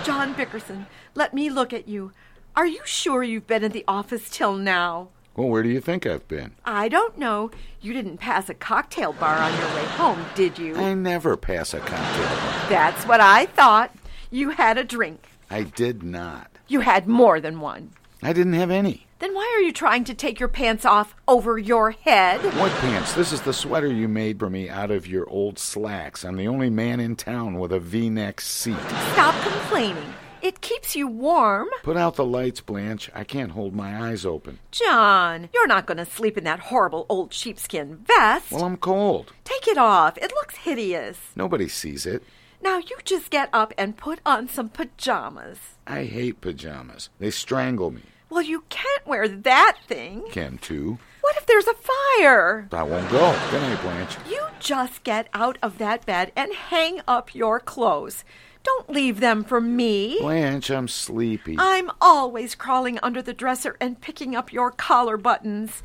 [0.03, 2.11] John Bickerson, let me look at you.
[2.55, 5.09] Are you sure you've been in the office till now?
[5.35, 6.51] Well, where do you think I've been?
[6.65, 7.51] I don't know.
[7.79, 10.75] You didn't pass a cocktail bar on your way home, did you?
[10.75, 12.69] I never pass a cocktail bar.
[12.69, 13.95] That's what I thought.
[14.29, 15.29] You had a drink.
[15.49, 16.50] I did not.
[16.71, 17.91] You had more than one.
[18.23, 19.05] I didn't have any.
[19.19, 22.39] Then why are you trying to take your pants off over your head?
[22.57, 23.13] What pants?
[23.13, 26.23] This is the sweater you made for me out of your old slacks.
[26.23, 28.79] I'm the only man in town with a V neck seat.
[29.11, 30.13] Stop complaining.
[30.41, 31.67] It keeps you warm.
[31.83, 33.09] Put out the lights, Blanche.
[33.13, 34.59] I can't hold my eyes open.
[34.71, 38.49] John, you're not going to sleep in that horrible old sheepskin vest.
[38.49, 39.33] Well, I'm cold.
[39.43, 40.17] Take it off.
[40.17, 41.17] It looks hideous.
[41.35, 42.23] Nobody sees it.
[42.61, 45.57] Now you just get up and put on some pajamas.
[45.87, 47.09] I hate pajamas.
[47.19, 48.03] They strangle me.
[48.29, 50.23] Well, you can't wear that thing.
[50.31, 50.99] Can too.
[51.21, 52.67] What if there's a fire?
[52.71, 53.37] I won't go.
[53.51, 54.15] Good night, Blanche.
[54.29, 58.23] You just get out of that bed and hang up your clothes.
[58.63, 60.19] Don't leave them for me.
[60.19, 61.55] Blanche, I'm sleepy.
[61.57, 65.81] I'm always crawling under the dresser and picking up your collar buttons.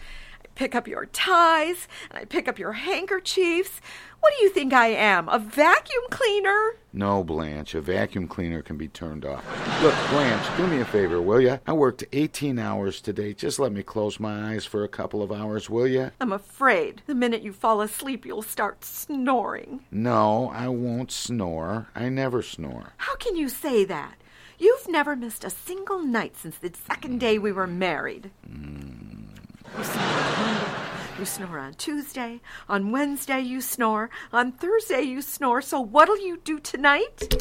[0.57, 3.79] Pick up your ties and I pick up your handkerchiefs.
[4.21, 5.29] What do you think I am?
[5.29, 6.77] A vacuum cleaner?
[6.95, 7.75] No, Blanche.
[7.75, 9.45] A vacuum cleaner can be turned off.
[9.83, 11.61] Look, Blanche, do me a favor, will you?
[11.67, 13.35] I worked 18 hours today.
[13.35, 16.11] Just let me close my eyes for a couple of hours, will you?
[16.23, 19.85] I'm afraid the minute you fall asleep, you'll start snoring.
[19.91, 21.89] No, I won't snore.
[21.95, 22.95] I never snore.
[22.97, 24.15] How can you say that?
[24.59, 28.31] You've never missed a single night since the second day we were married.
[28.51, 29.26] Mm.
[29.77, 31.19] You snore on Monday.
[31.19, 32.41] You snore on Tuesday.
[32.69, 34.11] On Wednesday, you snore.
[34.33, 35.63] On Thursday, you snore.
[35.63, 37.35] So what'll you do tonight?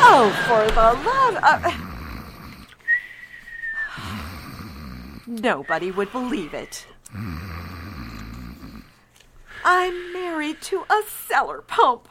[0.00, 1.88] Oh, for the love of.
[5.26, 6.86] Nobody would believe it.
[9.64, 12.08] I'm married to a cellar pump.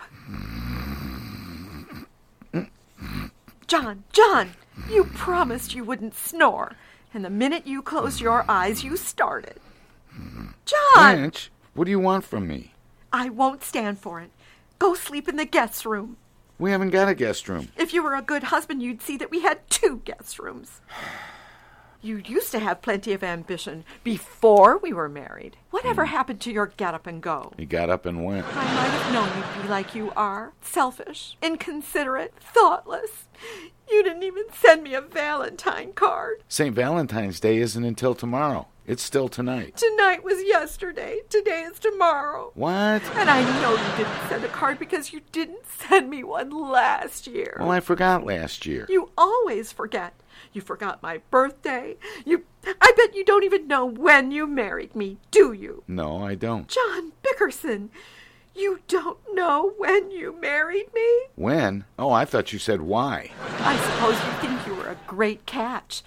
[3.65, 4.51] John, John,
[4.89, 6.73] you promised you wouldn't snore.
[7.13, 9.59] And the minute you closed your eyes, you started.
[10.65, 10.75] John!
[10.95, 12.73] Blanche, what do you want from me?
[13.13, 14.31] I won't stand for it.
[14.79, 16.17] Go sleep in the guest room.
[16.59, 17.69] We haven't got a guest room.
[17.77, 20.81] If you were a good husband, you'd see that we had two guest rooms.
[21.99, 25.57] You used to have plenty of ambition before we were married.
[25.71, 26.11] Whatever Hmm.
[26.11, 27.51] happened to your get up and go?
[27.57, 28.45] He got up and went.
[28.55, 33.25] I might have known you'd be like you are selfish, inconsiderate, thoughtless.
[33.89, 36.43] You didn't even send me a Valentine card.
[36.47, 36.75] St.
[36.75, 38.67] Valentine's Day isn't until tomorrow.
[38.85, 39.75] It's still tonight.
[39.75, 41.19] Tonight was yesterday.
[41.29, 42.51] Today is tomorrow.
[42.55, 43.03] What?
[43.15, 47.27] And I know you didn't send a card because you didn't send me one last
[47.27, 47.57] year.
[47.59, 48.85] Well, I forgot last year.
[48.89, 50.13] You always forget.
[50.53, 51.97] You forgot my birthday.
[52.25, 52.45] You
[52.81, 55.83] I bet you don't even know when you married me, do you?
[55.87, 56.67] No, I don't.
[56.67, 57.89] John Bickerson,
[58.57, 61.21] you don't know when you married me?
[61.35, 61.85] When?
[61.97, 63.31] Oh, I thought you said why.
[63.59, 66.03] I suppose you think you were a great catch.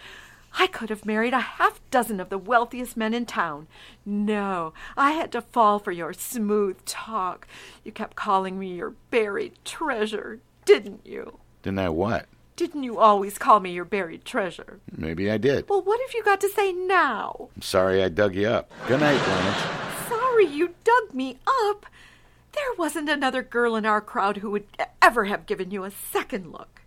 [0.58, 3.68] I could have married a half dozen of the wealthiest men in town.
[4.04, 7.46] No, I had to fall for your smooth talk.
[7.84, 11.38] You kept calling me your buried treasure, didn't you?
[11.62, 12.26] Didn't I what?
[12.56, 14.80] Didn't you always call me your buried treasure?
[14.94, 15.68] Maybe I did.
[15.68, 17.48] Well, what have you got to say now?
[17.56, 18.70] I'm sorry I dug you up.
[18.86, 20.08] Good night, Blanche.
[20.08, 21.38] Sorry you dug me
[21.68, 21.86] up.
[22.52, 24.66] There wasn't another girl in our crowd who would
[25.00, 26.82] ever have given you a second look.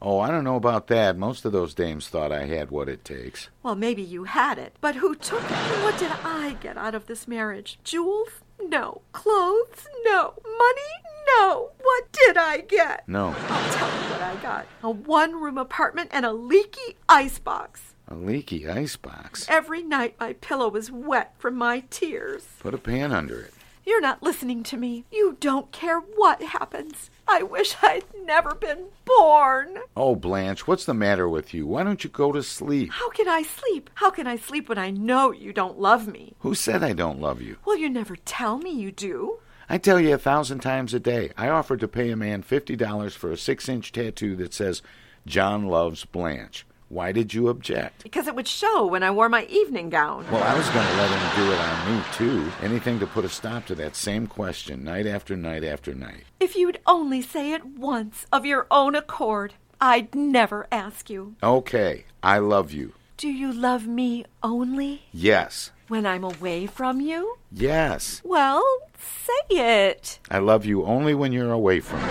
[0.00, 1.16] Oh, I don't know about that.
[1.16, 3.48] Most of those dames thought I had what it takes.
[3.62, 5.52] Well, maybe you had it, but who took it?
[5.52, 7.78] And what did I get out of this marriage?
[7.82, 8.28] Jewels?
[8.62, 9.00] No.
[9.12, 9.88] Clothes?
[10.04, 10.34] No.
[10.44, 10.92] Money?
[11.38, 13.08] No, what did I get?
[13.08, 13.34] No.
[13.48, 17.94] I'll tell you what I got a one room apartment and a leaky icebox.
[18.08, 19.46] A leaky icebox.
[19.48, 22.46] Every night my pillow was wet from my tears.
[22.60, 23.52] Put a pan under it.
[23.86, 25.04] You're not listening to me.
[25.12, 27.08] You don't care what happens.
[27.28, 29.78] I wish I'd never been born.
[29.96, 31.68] Oh, Blanche, what's the matter with you?
[31.68, 32.90] Why don't you go to sleep?
[32.92, 33.88] How can I sleep?
[33.94, 36.34] How can I sleep when I know you don't love me?
[36.40, 37.58] Who said I don't love you?
[37.64, 39.38] Well, you never tell me you do.
[39.68, 41.30] I tell you a thousand times a day.
[41.36, 44.82] I offered to pay a man $50 for a six inch tattoo that says,
[45.26, 46.66] John loves Blanche.
[46.88, 48.04] Why did you object?
[48.04, 50.24] Because it would show when I wore my evening gown.
[50.30, 52.52] Well, I was going to let him do it on me, too.
[52.62, 56.24] Anything to put a stop to that same question night after night after night.
[56.38, 61.34] If you'd only say it once of your own accord, I'd never ask you.
[61.42, 62.92] Okay, I love you.
[63.16, 65.02] Do you love me only?
[65.12, 65.72] Yes.
[65.88, 67.36] When I'm away from you?
[67.50, 68.20] Yes.
[68.24, 68.64] Well,
[68.98, 70.20] say it.
[70.30, 72.08] I love you only when you're away from me.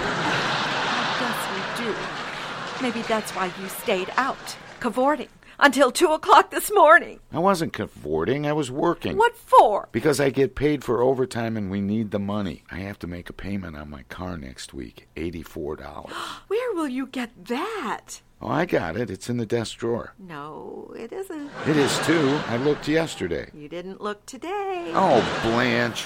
[1.21, 1.95] Yes, we do.
[2.81, 7.19] Maybe that's why you stayed out, cavorting, until two o'clock this morning.
[7.33, 9.17] I wasn't cavorting, I was working.
[9.17, 9.89] What for?
[9.91, 12.63] Because I get paid for overtime and we need the money.
[12.69, 16.07] I have to make a payment on my car next week $84.
[16.47, 18.21] Where will you get that?
[18.39, 19.09] Oh, I got it.
[19.09, 20.13] It's in the desk drawer.
[20.19, 21.49] No, it isn't.
[21.67, 22.39] It is too.
[22.47, 23.49] I looked yesterday.
[23.55, 24.91] You didn't look today.
[24.93, 26.05] Oh, Blanche.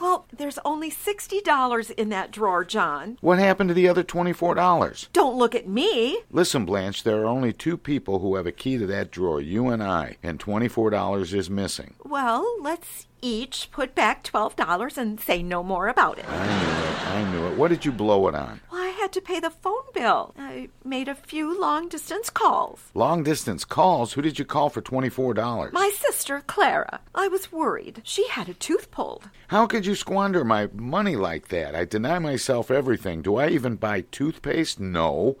[0.00, 3.18] Well, there's only $60 in that drawer, John.
[3.20, 5.08] What happened to the other $24?
[5.12, 6.20] Don't look at me.
[6.30, 9.68] Listen, Blanche, there are only two people who have a key to that drawer, you
[9.68, 11.94] and I, and $24 is missing.
[12.04, 16.28] Well, let's each put back $12 and say no more about it.
[16.28, 17.06] I knew it.
[17.08, 17.58] I knew it.
[17.58, 18.60] What did you blow it on?
[19.08, 20.34] Had to pay the phone bill.
[20.38, 22.90] I made a few long distance calls.
[22.92, 24.12] Long distance calls?
[24.12, 25.72] Who did you call for $24?
[25.72, 27.00] My sister, Clara.
[27.14, 28.02] I was worried.
[28.04, 29.30] She had a tooth pulled.
[29.46, 31.74] How could you squander my money like that?
[31.74, 33.22] I deny myself everything.
[33.22, 34.78] Do I even buy toothpaste?
[34.78, 35.38] No.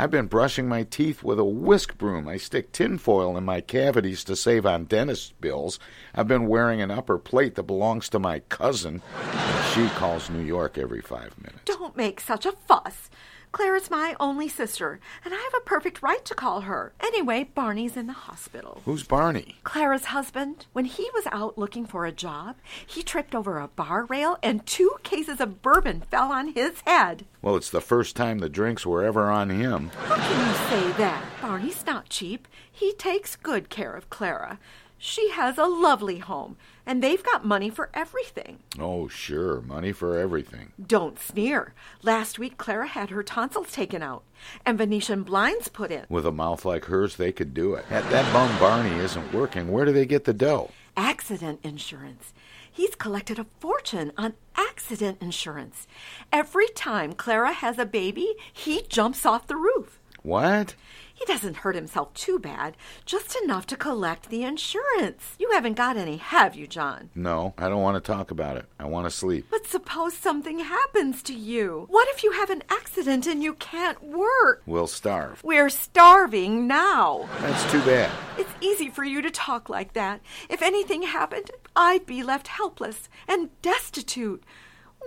[0.00, 2.26] I've been brushing my teeth with a whisk broom.
[2.26, 5.78] I stick tinfoil in my cavities to save on dentist bills.
[6.14, 9.02] I've been wearing an upper plate that belongs to my cousin.
[9.22, 11.64] And she calls New York every five minutes.
[11.66, 13.10] Don't make such a fuss.
[13.52, 16.92] Clara's my only sister, and I have a perfect right to call her.
[17.00, 18.80] Anyway, Barney's in the hospital.
[18.84, 19.56] Who's Barney?
[19.64, 20.66] Clara's husband.
[20.72, 24.64] When he was out looking for a job, he tripped over a bar rail and
[24.64, 27.24] two cases of bourbon fell on his head.
[27.42, 29.90] Well, it's the first time the drinks were ever on him.
[30.04, 31.24] How can you say that?
[31.42, 32.46] Barney's not cheap.
[32.70, 34.60] He takes good care of Clara.
[35.02, 38.58] She has a lovely home, and they've got money for everything.
[38.78, 40.72] Oh, sure, money for everything.
[40.86, 41.72] Don't sneer.
[42.02, 44.24] Last week, Clara had her tonsils taken out
[44.66, 46.04] and Venetian blinds put in.
[46.10, 47.88] With a mouth like hers, they could do it.
[47.88, 49.72] That, that bum Barney isn't working.
[49.72, 50.70] Where do they get the dough?
[50.98, 52.34] Accident insurance.
[52.70, 55.86] He's collected a fortune on accident insurance.
[56.30, 59.98] Every time Clara has a baby, he jumps off the roof.
[60.22, 60.74] What?
[61.20, 65.36] He doesn't hurt himself too bad, just enough to collect the insurance.
[65.38, 67.10] You haven't got any, have you, John?
[67.14, 68.64] No, I don't want to talk about it.
[68.78, 69.46] I want to sleep.
[69.50, 71.84] But suppose something happens to you.
[71.90, 74.62] What if you have an accident and you can't work?
[74.64, 75.44] We'll starve.
[75.44, 77.28] We're starving now.
[77.40, 78.10] That's too bad.
[78.38, 80.22] It's easy for you to talk like that.
[80.48, 84.42] If anything happened, I'd be left helpless and destitute.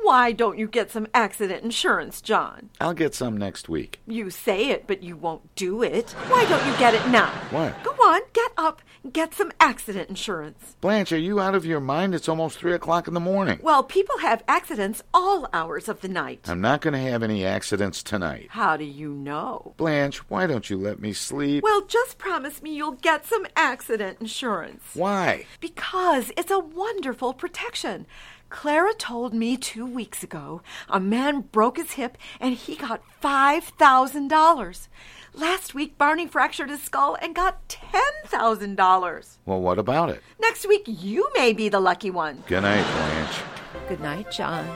[0.04, 2.70] Why don't you get some accident insurance, John?
[2.82, 4.02] I'll get some next week.
[4.06, 6.12] You say it, but you won't do it.
[6.28, 7.30] Why don't you get it now?
[7.52, 7.82] What?
[7.86, 8.82] Go on, get up
[9.12, 10.78] get some accident insurance.
[10.80, 12.16] Blanche, are you out of your mind?
[12.16, 13.60] It's almost three o'clock in the morning.
[13.62, 16.48] Well, people have accidents all hours of the night.
[16.50, 18.48] I'm not going to have any accidents tonight.
[18.50, 19.74] How do you know?
[19.78, 21.64] Blanche, why don't you let me sleep?
[21.64, 24.84] Well, just promise me you'll get some accident insurance.
[24.94, 25.46] Why?
[25.60, 28.06] Because it's a wonderful protection.
[28.54, 34.88] Clara told me two weeks ago a man broke his hip and he got $5,000.
[35.34, 39.38] Last week, Barney fractured his skull and got $10,000.
[39.48, 40.22] Well, what about it?
[40.40, 42.44] Next week, you may be the lucky one.
[42.46, 43.42] Good night, Blanche.
[43.90, 44.70] Good night, John.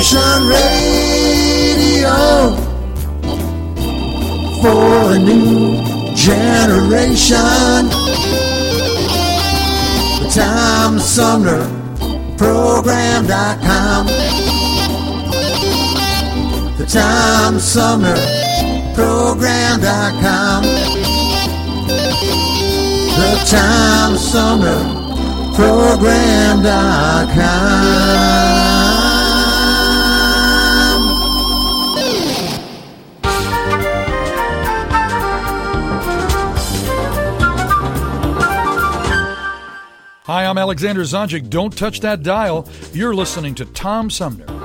[0.00, 2.08] Old radio
[4.62, 5.76] for a new
[6.16, 7.84] generation.
[10.16, 11.66] The Tom Sumner
[12.38, 14.06] Program.com.
[16.78, 18.16] The Tom Sumner
[18.94, 20.62] Program.com.
[23.18, 24.82] The Tom Sumner
[25.54, 26.70] Program.com.
[40.30, 41.50] Hi, I'm Alexander Zonjic.
[41.50, 42.68] Don't touch that dial.
[42.92, 44.59] You're listening to Tom Sumner